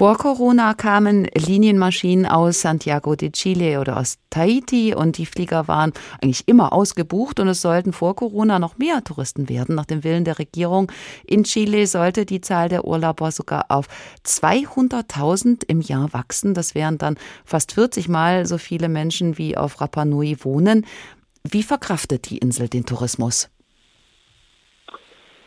[0.00, 5.92] Vor Corona kamen Linienmaschinen aus Santiago de Chile oder aus Tahiti und die Flieger waren
[6.22, 9.74] eigentlich immer ausgebucht und es sollten vor Corona noch mehr Touristen werden.
[9.74, 10.90] Nach dem Willen der Regierung
[11.26, 13.88] in Chile sollte die Zahl der Urlauber sogar auf
[14.24, 16.54] 200.000 im Jahr wachsen.
[16.54, 20.86] Das wären dann fast 40 Mal so viele Menschen wie auf Rapa Nui wohnen.
[21.46, 23.50] Wie verkraftet die Insel den Tourismus?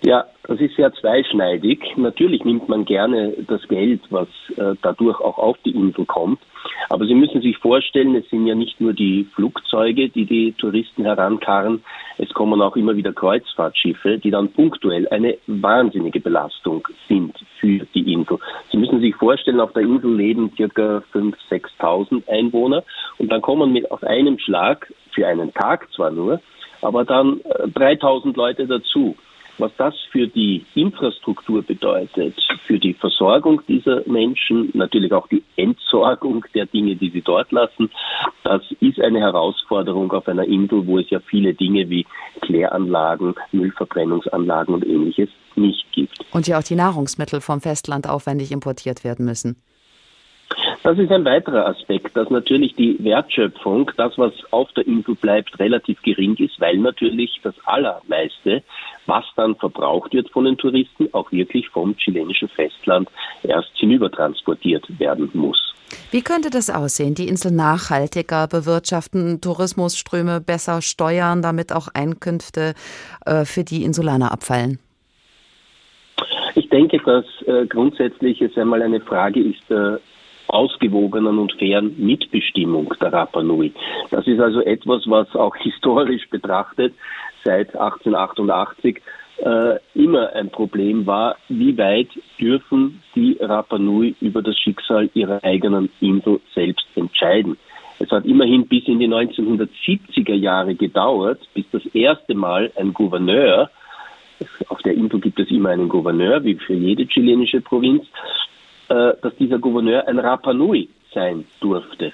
[0.06, 1.80] Ja, das ist sehr zweischneidig.
[1.96, 4.28] Natürlich nimmt man gerne das Geld, was
[4.58, 6.40] äh, dadurch auch auf die Insel kommt.
[6.90, 11.06] Aber Sie müssen sich vorstellen, es sind ja nicht nur die Flugzeuge, die die Touristen
[11.06, 11.84] herankarren.
[12.18, 18.12] Es kommen auch immer wieder Kreuzfahrtschiffe, die dann punktuell eine wahnsinnige Belastung sind für die
[18.12, 18.40] Insel.
[18.72, 21.36] Sie müssen sich vorstellen, auf der Insel leben circa 5.000,
[21.80, 22.84] 6.000 Einwohner
[23.20, 26.42] und dann kommen mit auf einem Schlag, für einen Tag zwar nur,
[26.82, 29.16] aber dann äh, 3.000 Leute dazu.
[29.58, 32.36] Was das für die Infrastruktur bedeutet,
[32.66, 37.92] für die Versorgung dieser Menschen, natürlich auch die Entsorgung der Dinge, die sie dort lassen,
[38.44, 42.06] das ist eine Herausforderung auf einer Insel, wo es ja viele Dinge wie
[42.42, 46.18] Kläranlagen, Müllverbrennungsanlagen und ähnliches nicht gibt.
[46.32, 49.62] Und ja auch die Nahrungsmittel vom Festland aufwendig importiert werden müssen.
[50.84, 55.58] Das ist ein weiterer Aspekt, dass natürlich die Wertschöpfung, das, was auf der Insel bleibt,
[55.58, 58.64] relativ gering ist, weil natürlich das Allermeiste,
[59.06, 63.08] was dann verbraucht wird von den Touristen, auch wirklich vom chilenischen Festland
[63.44, 65.74] erst hinübertransportiert werden muss.
[66.12, 67.16] Wie könnte das aussehen?
[67.16, 72.74] Die Insel nachhaltiger bewirtschaften, Tourismusströme besser steuern, damit auch Einkünfte
[73.26, 74.80] äh, für die Insulaner abfallen?
[76.56, 80.02] Ich denke, dass äh, grundsätzlich es einmal eine Frage ist der
[80.54, 83.74] ausgewogenen und fairen Mitbestimmung der Rapa Nui.
[84.12, 86.94] Das ist also etwas, was auch historisch betrachtet
[87.44, 89.02] seit 1888
[89.38, 95.44] äh, immer ein Problem war, wie weit dürfen die Rapa Nui über das Schicksal ihrer
[95.44, 97.58] eigenen Insel selbst entscheiden.
[98.00, 103.70] Es hat immerhin bis in die 1970er Jahre gedauert, bis das erste Mal ein Gouverneur,
[104.68, 108.04] auf der Insel gibt es immer einen Gouverneur, wie für jede chilenische Provinz,
[108.94, 112.14] äh, dass dieser Gouverneur ein Rapa Nui sein durfte.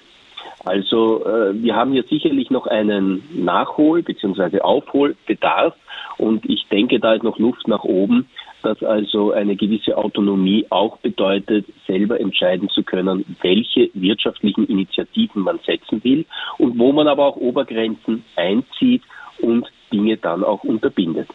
[0.63, 4.61] Also äh, wir haben hier sicherlich noch einen Nachhol- bzw.
[4.61, 5.75] Aufholbedarf
[6.17, 8.29] und ich denke, da ist noch Luft nach oben,
[8.61, 15.59] dass also eine gewisse Autonomie auch bedeutet, selber entscheiden zu können, welche wirtschaftlichen Initiativen man
[15.65, 16.25] setzen will
[16.57, 19.03] und wo man aber auch Obergrenzen einzieht
[19.41, 21.27] und Dinge dann auch unterbindet.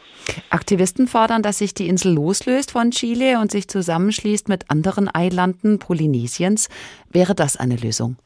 [0.49, 5.79] Aktivisten fordern, dass sich die Insel loslöst von Chile und sich zusammenschließt mit anderen Eilanden
[5.79, 6.69] Polynesiens.
[7.11, 8.17] Wäre das eine Lösung?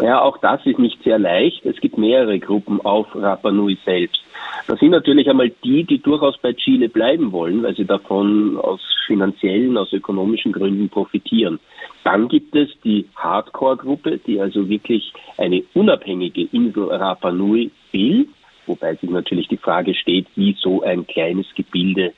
[0.00, 1.64] Ja, auch das ist nicht sehr leicht.
[1.66, 4.22] Es gibt mehrere Gruppen auf Rapa Nui selbst.
[4.66, 8.80] Das sind natürlich einmal die, die durchaus bei Chile bleiben wollen, weil sie davon aus
[9.06, 11.58] finanziellen, aus ökonomischen Gründen profitieren.
[12.04, 18.28] Dann gibt es die Hardcore-Gruppe, die also wirklich eine unabhängige Insel Rapa Nui will,
[18.66, 22.12] wobei sich natürlich die Frage steht, wie so ein kleines Gebilde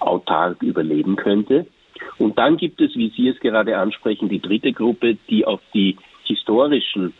[0.00, 1.66] autark überleben könnte.
[2.18, 5.96] Und dann gibt es, wie Sie es gerade ansprechen, die dritte Gruppe, die auf die
[6.24, 7.12] historischen,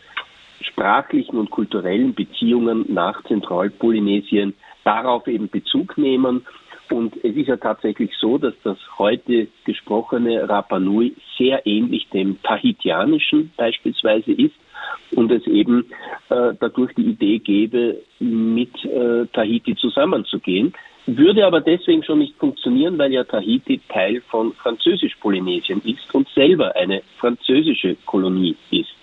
[0.61, 4.53] sprachlichen und kulturellen Beziehungen nach Zentralpolynesien
[4.83, 6.45] darauf eben Bezug nehmen.
[6.89, 12.41] Und es ist ja tatsächlich so, dass das heute gesprochene Rapa Nui sehr ähnlich dem
[12.41, 14.55] Tahitianischen beispielsweise ist
[15.11, 15.85] und es eben
[16.29, 20.73] äh, dadurch die Idee gäbe, mit äh, Tahiti zusammenzugehen.
[21.05, 26.75] Würde aber deswegen schon nicht funktionieren, weil ja Tahiti Teil von Französisch-Polynesien ist und selber
[26.75, 28.93] eine französische Kolonie ist.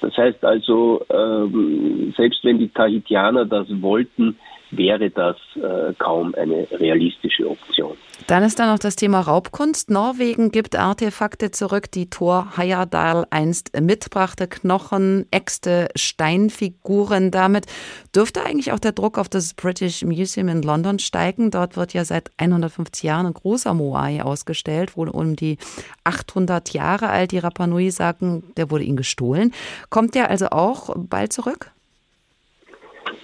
[0.00, 4.36] Das heißt also, ähm, selbst wenn die Tahitianer das wollten,
[4.76, 7.96] wäre das äh, kaum eine realistische Option.
[8.26, 9.90] Dann ist da noch das Thema Raubkunst.
[9.90, 14.46] Norwegen gibt Artefakte zurück, die Thor Heyerdahl einst mitbrachte.
[14.48, 17.30] Knochen, Äxte, Steinfiguren.
[17.30, 17.66] Damit
[18.14, 21.50] dürfte eigentlich auch der Druck auf das British Museum in London steigen.
[21.50, 25.58] Dort wird ja seit 150 Jahren ein großer Moai ausgestellt, wohl um die
[26.04, 27.32] 800 Jahre alt.
[27.32, 29.52] Die Rapa Nui sagen, der wurde ihnen gestohlen.
[29.90, 31.73] Kommt der also auch bald zurück?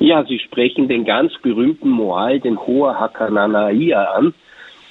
[0.00, 4.32] Ja, Sie sprechen den ganz berühmten Moai, den Hoa Hakananaia an,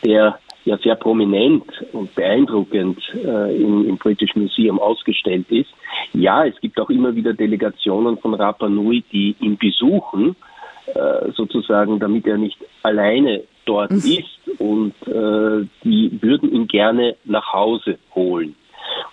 [0.06, 5.70] der ja sehr prominent und beeindruckend äh, im, im, British Museum ausgestellt ist.
[6.14, 10.36] Ja, es gibt auch immer wieder Delegationen von Rapa Nui, die ihn besuchen,
[10.94, 13.98] äh, sozusagen, damit er nicht alleine dort mhm.
[13.98, 18.56] ist und äh, die würden ihn gerne nach Hause holen.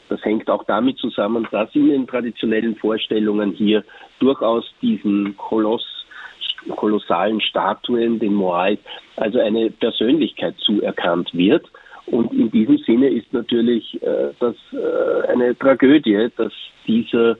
[0.08, 3.84] Das hängt auch damit zusammen, dass in den traditionellen Vorstellungen hier
[4.18, 5.84] durchaus diesen Koloss
[6.74, 8.78] kolossalen Statuen, den Moai,
[9.16, 11.66] also eine Persönlichkeit zuerkannt wird.
[12.06, 16.52] Und in diesem Sinne ist natürlich äh, das äh, eine Tragödie, dass
[16.86, 17.36] dieser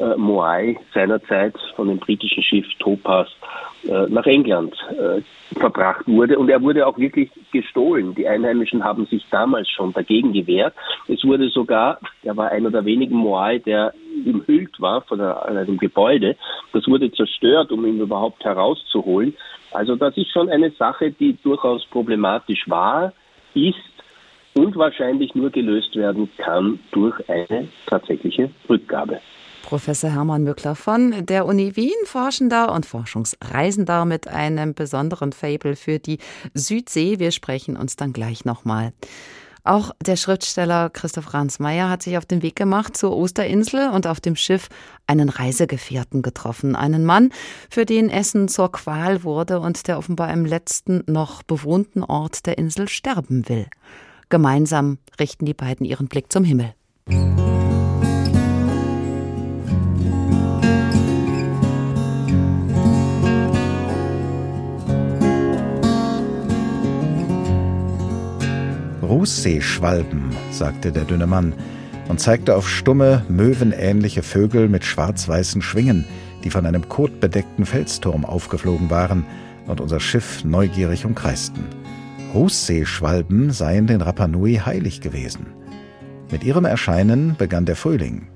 [0.00, 3.28] äh, Moai seinerzeit von dem britischen Schiff Topaz
[3.84, 5.22] äh, nach England äh,
[5.58, 6.38] verbracht wurde.
[6.38, 8.14] Und er wurde auch wirklich gestohlen.
[8.14, 10.74] Die Einheimischen haben sich damals schon dagegen gewehrt.
[11.08, 13.94] Es wurde sogar, er war einer der wenigen Moai, der
[14.24, 16.36] umhüllt war von einem Gebäude.
[16.72, 19.34] Das wurde zerstört, um ihn überhaupt herauszuholen.
[19.72, 23.12] Also das ist schon eine Sache, die durchaus problematisch war,
[23.54, 23.76] ist
[24.54, 29.20] und wahrscheinlich nur gelöst werden kann durch eine tatsächliche Rückgabe.
[29.66, 35.98] Professor Hermann Mückler von der Uni Wien, Forschender und Forschungsreisender mit einem besonderen Fable für
[35.98, 36.18] die
[36.54, 37.18] Südsee.
[37.18, 38.92] Wir sprechen uns dann gleich nochmal.
[39.64, 44.20] Auch der Schriftsteller Christoph Ransmayr hat sich auf den Weg gemacht zur Osterinsel und auf
[44.20, 44.68] dem Schiff
[45.08, 46.76] einen Reisegefährten getroffen.
[46.76, 47.30] Einen Mann,
[47.68, 52.56] für den Essen zur Qual wurde und der offenbar im letzten noch bewohnten Ort der
[52.56, 53.66] Insel sterben will.
[54.28, 56.72] Gemeinsam richten die beiden ihren Blick zum Himmel.
[69.06, 71.54] Rußseeschwalben, sagte der dünne Mann
[72.08, 76.04] und zeigte auf stumme, möwenähnliche Vögel mit schwarz-weißen Schwingen,
[76.44, 79.24] die von einem kotbedeckten Felsturm aufgeflogen waren
[79.66, 81.64] und unser Schiff neugierig umkreisten.
[82.34, 85.46] Rußseeschwalben seien den Rapanui heilig gewesen.
[86.30, 88.28] Mit ihrem Erscheinen begann der Frühling,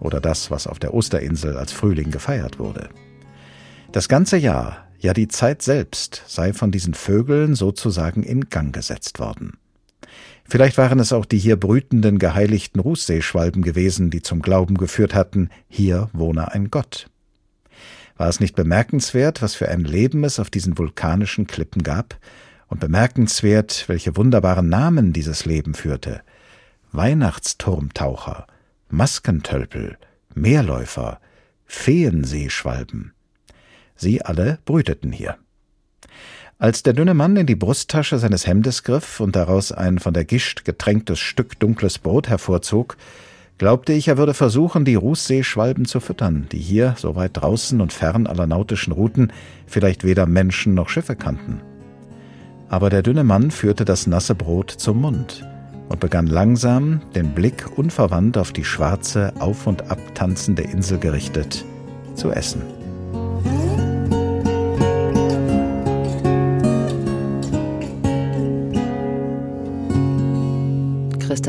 [0.00, 2.88] oder das, was auf der Osterinsel als Frühling gefeiert wurde.
[3.90, 9.18] Das ganze Jahr, ja die Zeit selbst, sei von diesen Vögeln sozusagen in Gang gesetzt
[9.18, 9.58] worden.
[10.44, 15.50] Vielleicht waren es auch die hier brütenden geheiligten Rußseeschwalben gewesen, die zum Glauben geführt hatten,
[15.68, 17.10] hier wohne ein Gott.
[18.16, 22.18] War es nicht bemerkenswert, was für ein Leben es auf diesen vulkanischen Klippen gab?
[22.66, 26.20] Und bemerkenswert, welche wunderbaren Namen dieses Leben führte.
[26.92, 28.46] Weihnachtsturmtaucher,
[28.90, 29.96] Maskentölpel,
[30.34, 31.20] Meerläufer,
[31.64, 33.12] Feenseeschwalben.
[33.96, 35.38] Sie alle brüteten hier.
[36.60, 40.24] Als der dünne Mann in die Brusttasche seines Hemdes griff und daraus ein von der
[40.24, 42.96] Gischt getränktes Stück dunkles Brot hervorzog,
[43.58, 47.92] glaubte ich, er würde versuchen, die Rußseeschwalben zu füttern, die hier, so weit draußen und
[47.92, 49.32] fern aller nautischen Routen,
[49.68, 51.60] vielleicht weder Menschen noch Schiffe kannten.
[52.68, 55.46] Aber der dünne Mann führte das nasse Brot zum Mund
[55.88, 61.64] und begann langsam, den Blick unverwandt auf die schwarze, auf und ab tanzende Insel gerichtet,
[62.16, 62.77] zu essen.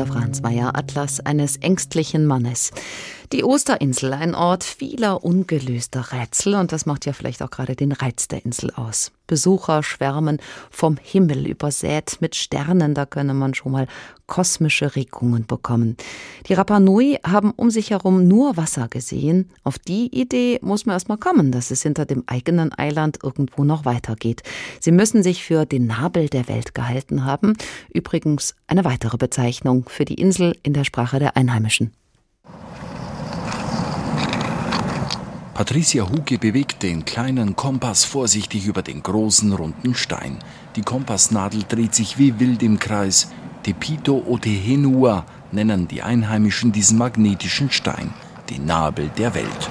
[0.00, 2.70] Christoph Ransmayr, Atlas eines ängstlichen Mannes.
[3.32, 7.92] Die Osterinsel, ein Ort vieler ungelöster Rätsel und das macht ja vielleicht auch gerade den
[7.92, 9.12] Reiz der Insel aus.
[9.30, 10.38] Besucher schwärmen
[10.70, 13.86] vom Himmel übersät mit Sternen, da könne man schon mal
[14.26, 15.96] kosmische Regungen bekommen.
[16.48, 19.48] Die Rapa Nui haben um sich herum nur Wasser gesehen.
[19.62, 23.62] Auf die Idee muss man erst mal kommen, dass es hinter dem eigenen Eiland irgendwo
[23.62, 24.42] noch weitergeht.
[24.80, 27.54] Sie müssen sich für den Nabel der Welt gehalten haben.
[27.94, 31.92] Übrigens eine weitere Bezeichnung für die Insel in der Sprache der Einheimischen.
[35.60, 40.38] Patricia Huke bewegt den kleinen Kompass vorsichtig über den großen runden Stein.
[40.74, 43.30] Die Kompassnadel dreht sich wie wild im Kreis.
[43.62, 48.14] Tepito Otehenua nennen die Einheimischen diesen magnetischen Stein,
[48.48, 49.70] den Nabel der Welt.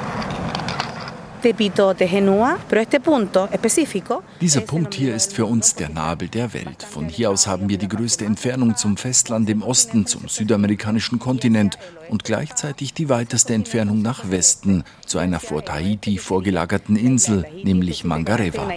[4.41, 6.83] Dieser Punkt hier ist für uns der Nabel der Welt.
[6.83, 11.77] Von hier aus haben wir die größte Entfernung zum Festland im Osten, zum südamerikanischen Kontinent
[12.09, 18.69] und gleichzeitig die weiteste Entfernung nach Westen, zu einer vor Tahiti vorgelagerten Insel, nämlich Mangareva.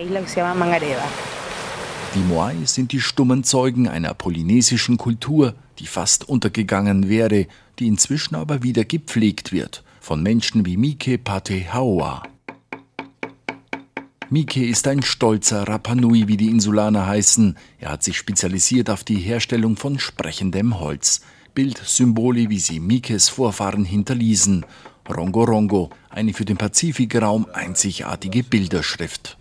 [2.14, 7.46] Die Moai sind die stummen Zeugen einer polynesischen Kultur, die fast untergegangen wäre,
[7.78, 12.22] die inzwischen aber wieder gepflegt wird von Menschen wie Mike Patehaoa.
[14.32, 17.54] Mike ist ein stolzer Rapanui, wie die Insulaner heißen.
[17.78, 21.20] Er hat sich spezialisiert auf die Herstellung von sprechendem Holz.
[21.54, 24.64] Bildsymbole, wie sie Mikes Vorfahren hinterließen.
[25.06, 29.36] Rongo Rongo, eine für den Pazifikraum einzigartige Bilderschrift.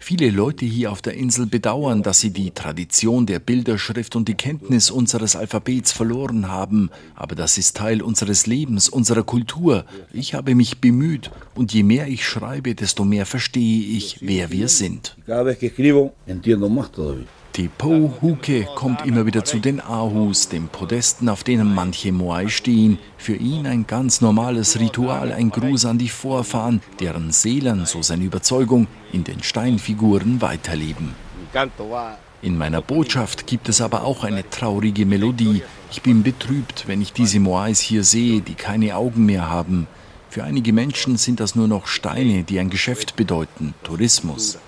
[0.00, 4.34] Viele Leute hier auf der Insel bedauern, dass sie die Tradition der Bilderschrift und die
[4.34, 6.90] Kenntnis unseres Alphabets verloren haben.
[7.14, 9.84] Aber das ist Teil unseres Lebens, unserer Kultur.
[10.12, 14.68] Ich habe mich bemüht und je mehr ich schreibe, desto mehr verstehe ich, wer wir
[14.68, 15.16] sind.
[17.58, 23.00] Die Po-Huke kommt immer wieder zu den Ahus, den Podesten, auf denen manche Moai stehen.
[23.16, 28.22] Für ihn ein ganz normales Ritual, ein Gruß an die Vorfahren, deren Seelen, so seine
[28.22, 31.16] Überzeugung, in den Steinfiguren weiterleben.
[32.42, 35.62] In meiner Botschaft gibt es aber auch eine traurige Melodie.
[35.90, 39.88] Ich bin betrübt, wenn ich diese Moais hier sehe, die keine Augen mehr haben.
[40.30, 44.58] Für einige Menschen sind das nur noch Steine, die ein Geschäft bedeuten, Tourismus.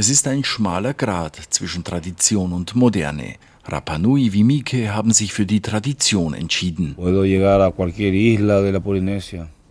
[0.00, 3.34] Es ist ein schmaler Grat zwischen Tradition und Moderne.
[3.66, 6.96] Rapa Nui wie Mike haben sich für die Tradition entschieden.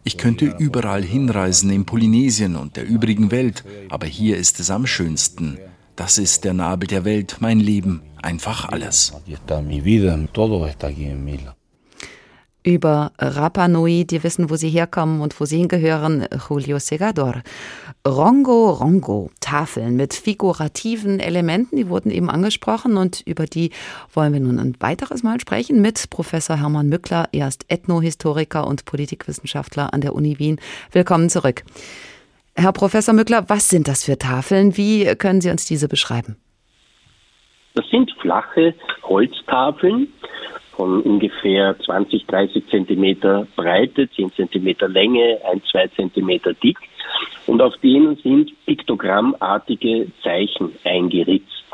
[0.03, 4.85] Ich könnte überall hinreisen in Polynesien und der übrigen Welt, aber hier ist es am
[4.85, 5.57] schönsten.
[5.95, 9.11] Das ist der Nabel der Welt, mein Leben, einfach alles
[12.63, 17.41] über Rapa Nui, die wissen, wo sie herkommen und wo sie hingehören, Julio Segador.
[18.07, 23.71] Rongo Rongo, Tafeln mit figurativen Elementen, die wurden eben angesprochen und über die
[24.13, 27.27] wollen wir nun ein weiteres Mal sprechen mit Professor Hermann Mückler.
[27.33, 30.61] Er ist Ethnohistoriker und Politikwissenschaftler an der Uni Wien.
[30.93, 31.63] Willkommen zurück.
[32.55, 34.77] Herr Professor Mückler, was sind das für Tafeln?
[34.77, 36.37] Wie können Sie uns diese beschreiben?
[37.75, 40.07] Das sind flache Holztafeln,
[40.79, 46.77] von ungefähr 20, 30 Zentimeter Breite, 10 Zentimeter Länge, 1, 2 Zentimeter dick.
[47.47, 51.65] Und auf denen sind piktogrammartige Zeichen eingeritzt.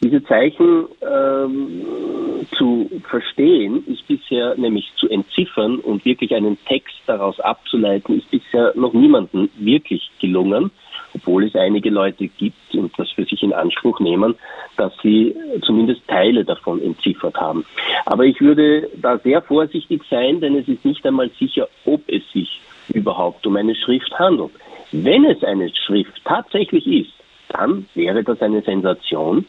[0.00, 7.40] Diese Zeichen ähm, zu verstehen, ist bisher nämlich zu entziffern und wirklich einen Text daraus
[7.40, 10.70] abzuleiten, ist bisher noch niemandem wirklich gelungen
[11.14, 14.34] obwohl es einige Leute gibt und das für sich in Anspruch nehmen,
[14.76, 17.64] dass sie zumindest Teile davon entziffert haben.
[18.06, 22.22] Aber ich würde da sehr vorsichtig sein, denn es ist nicht einmal sicher, ob es
[22.32, 24.52] sich überhaupt um eine Schrift handelt.
[24.92, 27.12] Wenn es eine Schrift tatsächlich ist,
[27.48, 29.44] dann wäre das eine Sensation,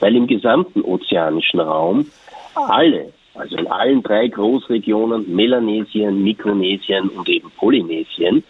[0.00, 2.06] weil im gesamten ozeanischen Raum
[2.54, 8.44] alle, also in allen drei Großregionen, Melanesien, Mikronesien und eben Polynesien,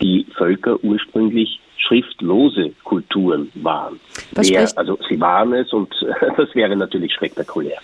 [0.00, 4.00] die Völker ursprünglich schriftlose Kulturen waren.
[4.32, 5.92] Wer, also sie waren es und
[6.36, 7.78] das wäre natürlich spektakulär.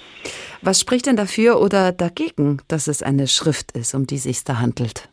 [0.62, 4.44] Was spricht denn dafür oder dagegen, dass es eine Schrift ist, um die es sich
[4.44, 5.08] da handelt?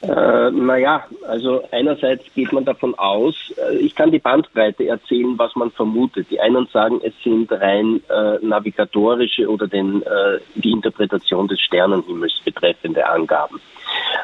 [0.00, 5.56] Äh, naja, also einerseits geht man davon aus, äh, ich kann die Bandbreite erzählen, was
[5.56, 6.28] man vermutet.
[6.30, 12.40] Die einen sagen, es sind rein äh, navigatorische oder den, äh, die Interpretation des Sternenhimmels
[12.44, 13.60] betreffende Angaben.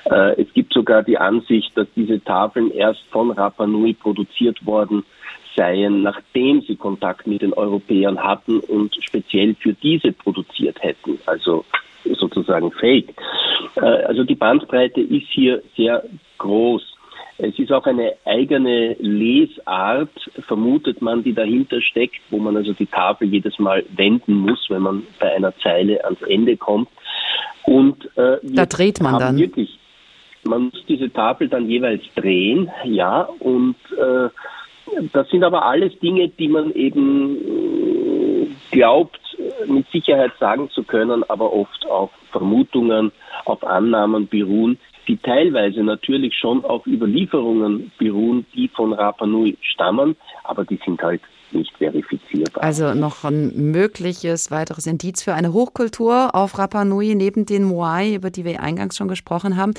[0.05, 5.05] Äh, es gibt sogar die Ansicht, dass diese Tafeln erst von Rapa Nui produziert worden
[5.57, 11.65] seien, nachdem sie Kontakt mit den Europäern hatten und speziell für diese produziert hätten, also
[12.19, 13.15] sozusagen fake.
[13.77, 16.03] Äh, also die Bandbreite ist hier sehr
[16.39, 16.83] groß.
[17.37, 20.11] Es ist auch eine eigene Lesart,
[20.47, 24.83] vermutet man, die dahinter steckt, wo man also die Tafel jedes Mal wenden muss, wenn
[24.83, 26.89] man bei einer Zeile ans Ende kommt.
[27.65, 29.37] Und äh, da dreht man dann.
[29.37, 29.79] Wirklich,
[30.45, 34.29] man muss diese Tafel dann jeweils drehen, ja, und äh,
[35.13, 39.19] das sind aber alles Dinge, die man eben äh, glaubt,
[39.67, 43.13] mit Sicherheit sagen zu können, aber oft auf Vermutungen,
[43.45, 50.17] auf Annahmen beruhen, die teilweise natürlich schon auf Überlieferungen beruhen, die von Rapa Nui stammen,
[50.45, 51.21] aber die sind halt
[51.55, 52.63] nicht verifizierbar.
[52.63, 58.15] Also noch ein mögliches weiteres Indiz für eine Hochkultur auf Rapa Nui neben den Moai,
[58.15, 59.75] über die wir eingangs schon gesprochen haben.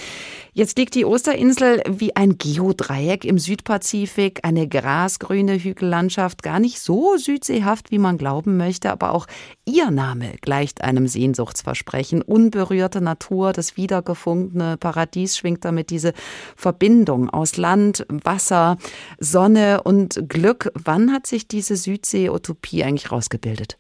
[0.53, 7.17] Jetzt liegt die Osterinsel wie ein Geodreieck im Südpazifik, eine grasgrüne Hügellandschaft, gar nicht so
[7.17, 9.28] südseehaft, wie man glauben möchte, aber auch
[9.65, 12.21] ihr Name gleicht einem Sehnsuchtsversprechen.
[12.21, 16.13] Unberührte Natur, das wiedergefundene Paradies schwingt damit diese
[16.55, 18.78] Verbindung aus Land, Wasser,
[19.19, 20.71] Sonne und Glück.
[20.76, 23.78] Wann hat sich diese diese Südsee-Utopie eigentlich rausgebildet?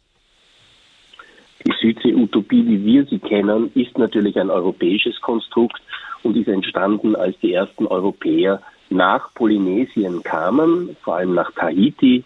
[1.65, 5.81] Die Südsee-Utopie, wie wir sie kennen, ist natürlich ein europäisches Konstrukt
[6.23, 12.23] und ist entstanden, als die ersten Europäer nach Polynesien kamen, vor allem nach Tahiti,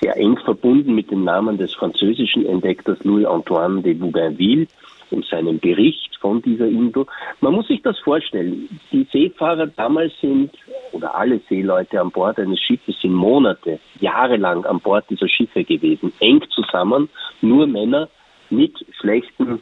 [0.00, 4.66] sehr eng verbunden mit dem Namen des französischen Entdeckers Louis-Antoine de Bougainville
[5.10, 7.06] und seinem Bericht von dieser Insel.
[7.40, 8.68] Man muss sich das vorstellen.
[8.90, 10.50] Die Seefahrer damals sind,
[10.90, 16.12] oder alle Seeleute an Bord eines Schiffes sind Monate, jahrelang an Bord dieser Schiffe gewesen,
[16.18, 17.08] eng zusammen,
[17.42, 18.08] nur Männer
[18.50, 19.60] mit schlechten,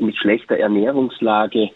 [0.00, 1.70] mit schlechter Ernährungslage.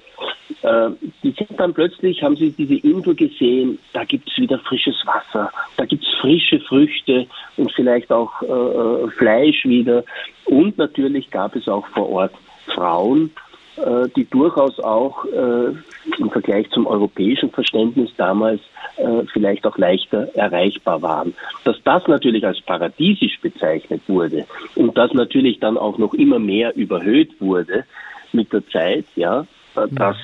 [0.62, 0.90] Äh,
[1.22, 5.52] die sind dann plötzlich, haben sie diese Insel gesehen, da gibt es wieder frisches Wasser,
[5.76, 7.26] da gibt es frische Früchte
[7.56, 10.02] und vielleicht auch äh, äh, Fleisch wieder.
[10.46, 12.34] Und natürlich gab es auch vor Ort
[12.66, 13.30] Frauen,
[14.16, 15.72] die durchaus auch äh,
[16.18, 18.60] im Vergleich zum europäischen Verständnis damals
[18.96, 21.34] äh, vielleicht auch leichter erreichbar waren.
[21.64, 24.46] Dass das natürlich als paradiesisch bezeichnet wurde
[24.76, 27.84] und das natürlich dann auch noch immer mehr überhöht wurde
[28.32, 29.46] mit der Zeit, ja,
[29.90, 30.16] das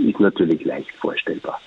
[0.00, 1.60] ist natürlich leicht vorstellbar.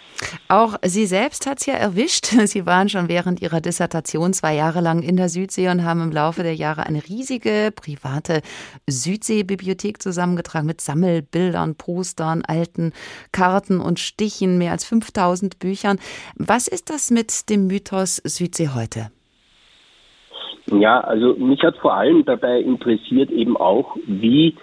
[0.47, 2.25] Auch Sie selbst hat es ja erwischt.
[2.45, 6.11] Sie waren schon während Ihrer Dissertation zwei Jahre lang in der Südsee und haben im
[6.11, 8.41] Laufe der Jahre eine riesige private
[8.87, 12.93] Südseebibliothek zusammengetragen mit Sammelbildern, Postern, alten
[13.31, 15.99] Karten und Stichen, mehr als 5000 Büchern.
[16.35, 19.11] Was ist das mit dem Mythos Südsee heute?
[20.67, 24.55] Ja, also mich hat vor allem dabei interessiert eben auch, wie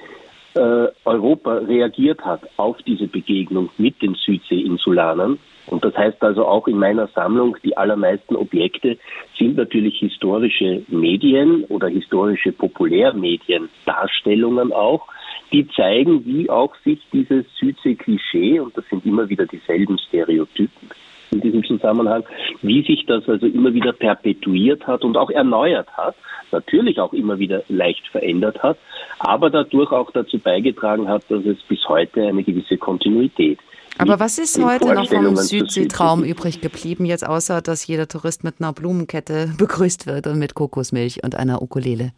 [0.54, 5.38] äh, Europa reagiert hat auf diese Begegnung mit den Südseeinsulanern.
[5.70, 8.98] Und das heißt also auch in meiner Sammlung, die allermeisten Objekte
[9.38, 15.06] sind natürlich historische Medien oder historische Populärmedien, Darstellungen auch,
[15.52, 20.90] die zeigen, wie auch sich dieses Südsee-Klischee, und das sind immer wieder dieselben Stereotypen,
[21.30, 22.24] in diesem Zusammenhang,
[22.62, 26.14] wie sich das also immer wieder perpetuiert hat und auch erneuert hat,
[26.52, 28.78] natürlich auch immer wieder leicht verändert hat,
[29.18, 33.58] aber dadurch auch dazu beigetragen hat, dass es bis heute eine gewisse Kontinuität
[33.98, 38.56] aber was ist heute noch vom Südseetraum übrig geblieben, jetzt außer dass jeder Tourist mit
[38.60, 42.12] einer Blumenkette begrüßt wird und mit Kokosmilch und einer Ukulele?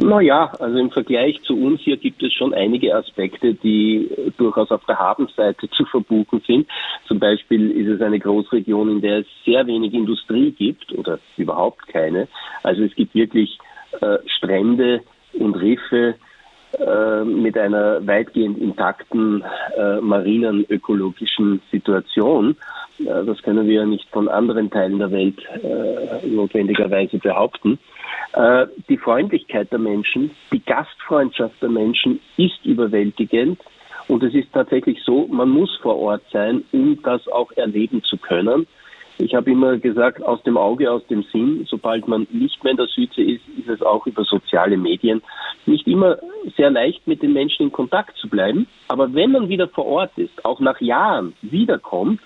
[0.00, 4.84] Naja, also im Vergleich zu uns hier gibt es schon einige Aspekte, die durchaus auf
[4.86, 6.68] der Habenseite zu verbuchen sind.
[7.08, 11.88] Zum Beispiel ist es eine Großregion, in der es sehr wenig Industrie gibt oder überhaupt
[11.88, 12.28] keine.
[12.62, 13.58] Also es gibt wirklich
[14.00, 15.00] äh, Strände
[15.32, 16.27] und Riffe äh,
[17.24, 19.42] mit einer weitgehend intakten
[19.76, 22.56] äh, marinen ökologischen Situation.
[22.98, 27.78] Äh, das können wir ja nicht von anderen Teilen der Welt äh, notwendigerweise behaupten.
[28.32, 33.60] Äh, die Freundlichkeit der Menschen, die Gastfreundschaft der Menschen ist überwältigend.
[34.08, 38.16] Und es ist tatsächlich so, man muss vor Ort sein, um das auch erleben zu
[38.16, 38.66] können.
[39.18, 41.66] Ich habe immer gesagt, aus dem Auge, aus dem Sinn.
[41.68, 45.22] Sobald man nicht mehr in der Südsee ist, ist es auch über soziale Medien
[45.66, 46.18] nicht immer
[46.56, 48.68] sehr leicht, mit den Menschen in Kontakt zu bleiben.
[48.86, 52.20] Aber wenn man wieder vor Ort ist, auch nach Jahren wiederkommt,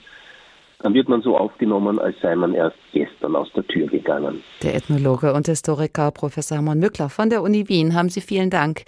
[0.83, 4.43] dann wird man so aufgenommen, als sei man erst gestern aus der Tür gegangen.
[4.63, 8.83] Der Ethnologe und Historiker Professor Hermann Mückler von der Uni Wien, haben Sie vielen Dank.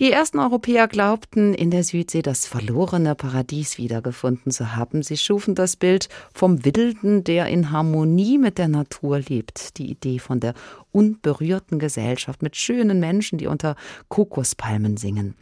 [0.00, 5.02] Die ersten Europäer glaubten, in der Südsee das verlorene Paradies wiedergefunden zu haben.
[5.02, 9.78] Sie schufen das Bild vom Wilden, der in Harmonie mit der Natur lebt.
[9.78, 10.54] Die Idee von der
[10.92, 13.76] unberührten Gesellschaft mit schönen Menschen, die unter
[14.08, 15.34] Kokospalmen singen.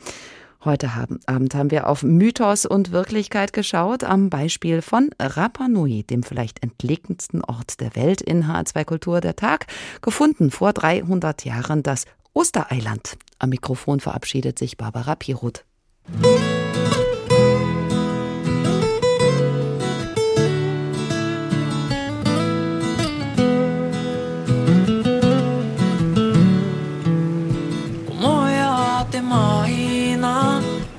[0.64, 0.90] Heute
[1.26, 6.62] Abend haben wir auf Mythos und Wirklichkeit geschaut, am Beispiel von Rapa Nui, dem vielleicht
[6.62, 9.66] entlegensten Ort der Welt in H2 Kultur der Tag,
[10.00, 13.18] gefunden vor 300 Jahren das Ostereiland.
[13.38, 15.66] Am Mikrofon verabschiedet sich Barbara Piroth.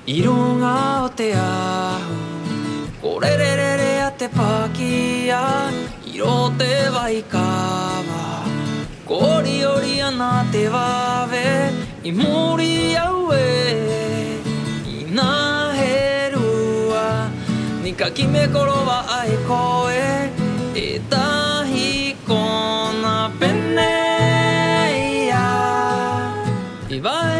[0.07, 1.97] 色がうてや
[3.01, 5.71] これれれれやってパキや
[6.05, 8.45] 色てはいかわ
[9.03, 14.37] 氷よりやなてはべいもりやうえ
[14.87, 16.37] いなへる
[16.89, 17.27] わ
[17.83, 20.29] にかきめころはあいこえ
[20.97, 22.35] いたひこ
[23.01, 26.45] なネイヤ
[26.91, 27.34] いばえ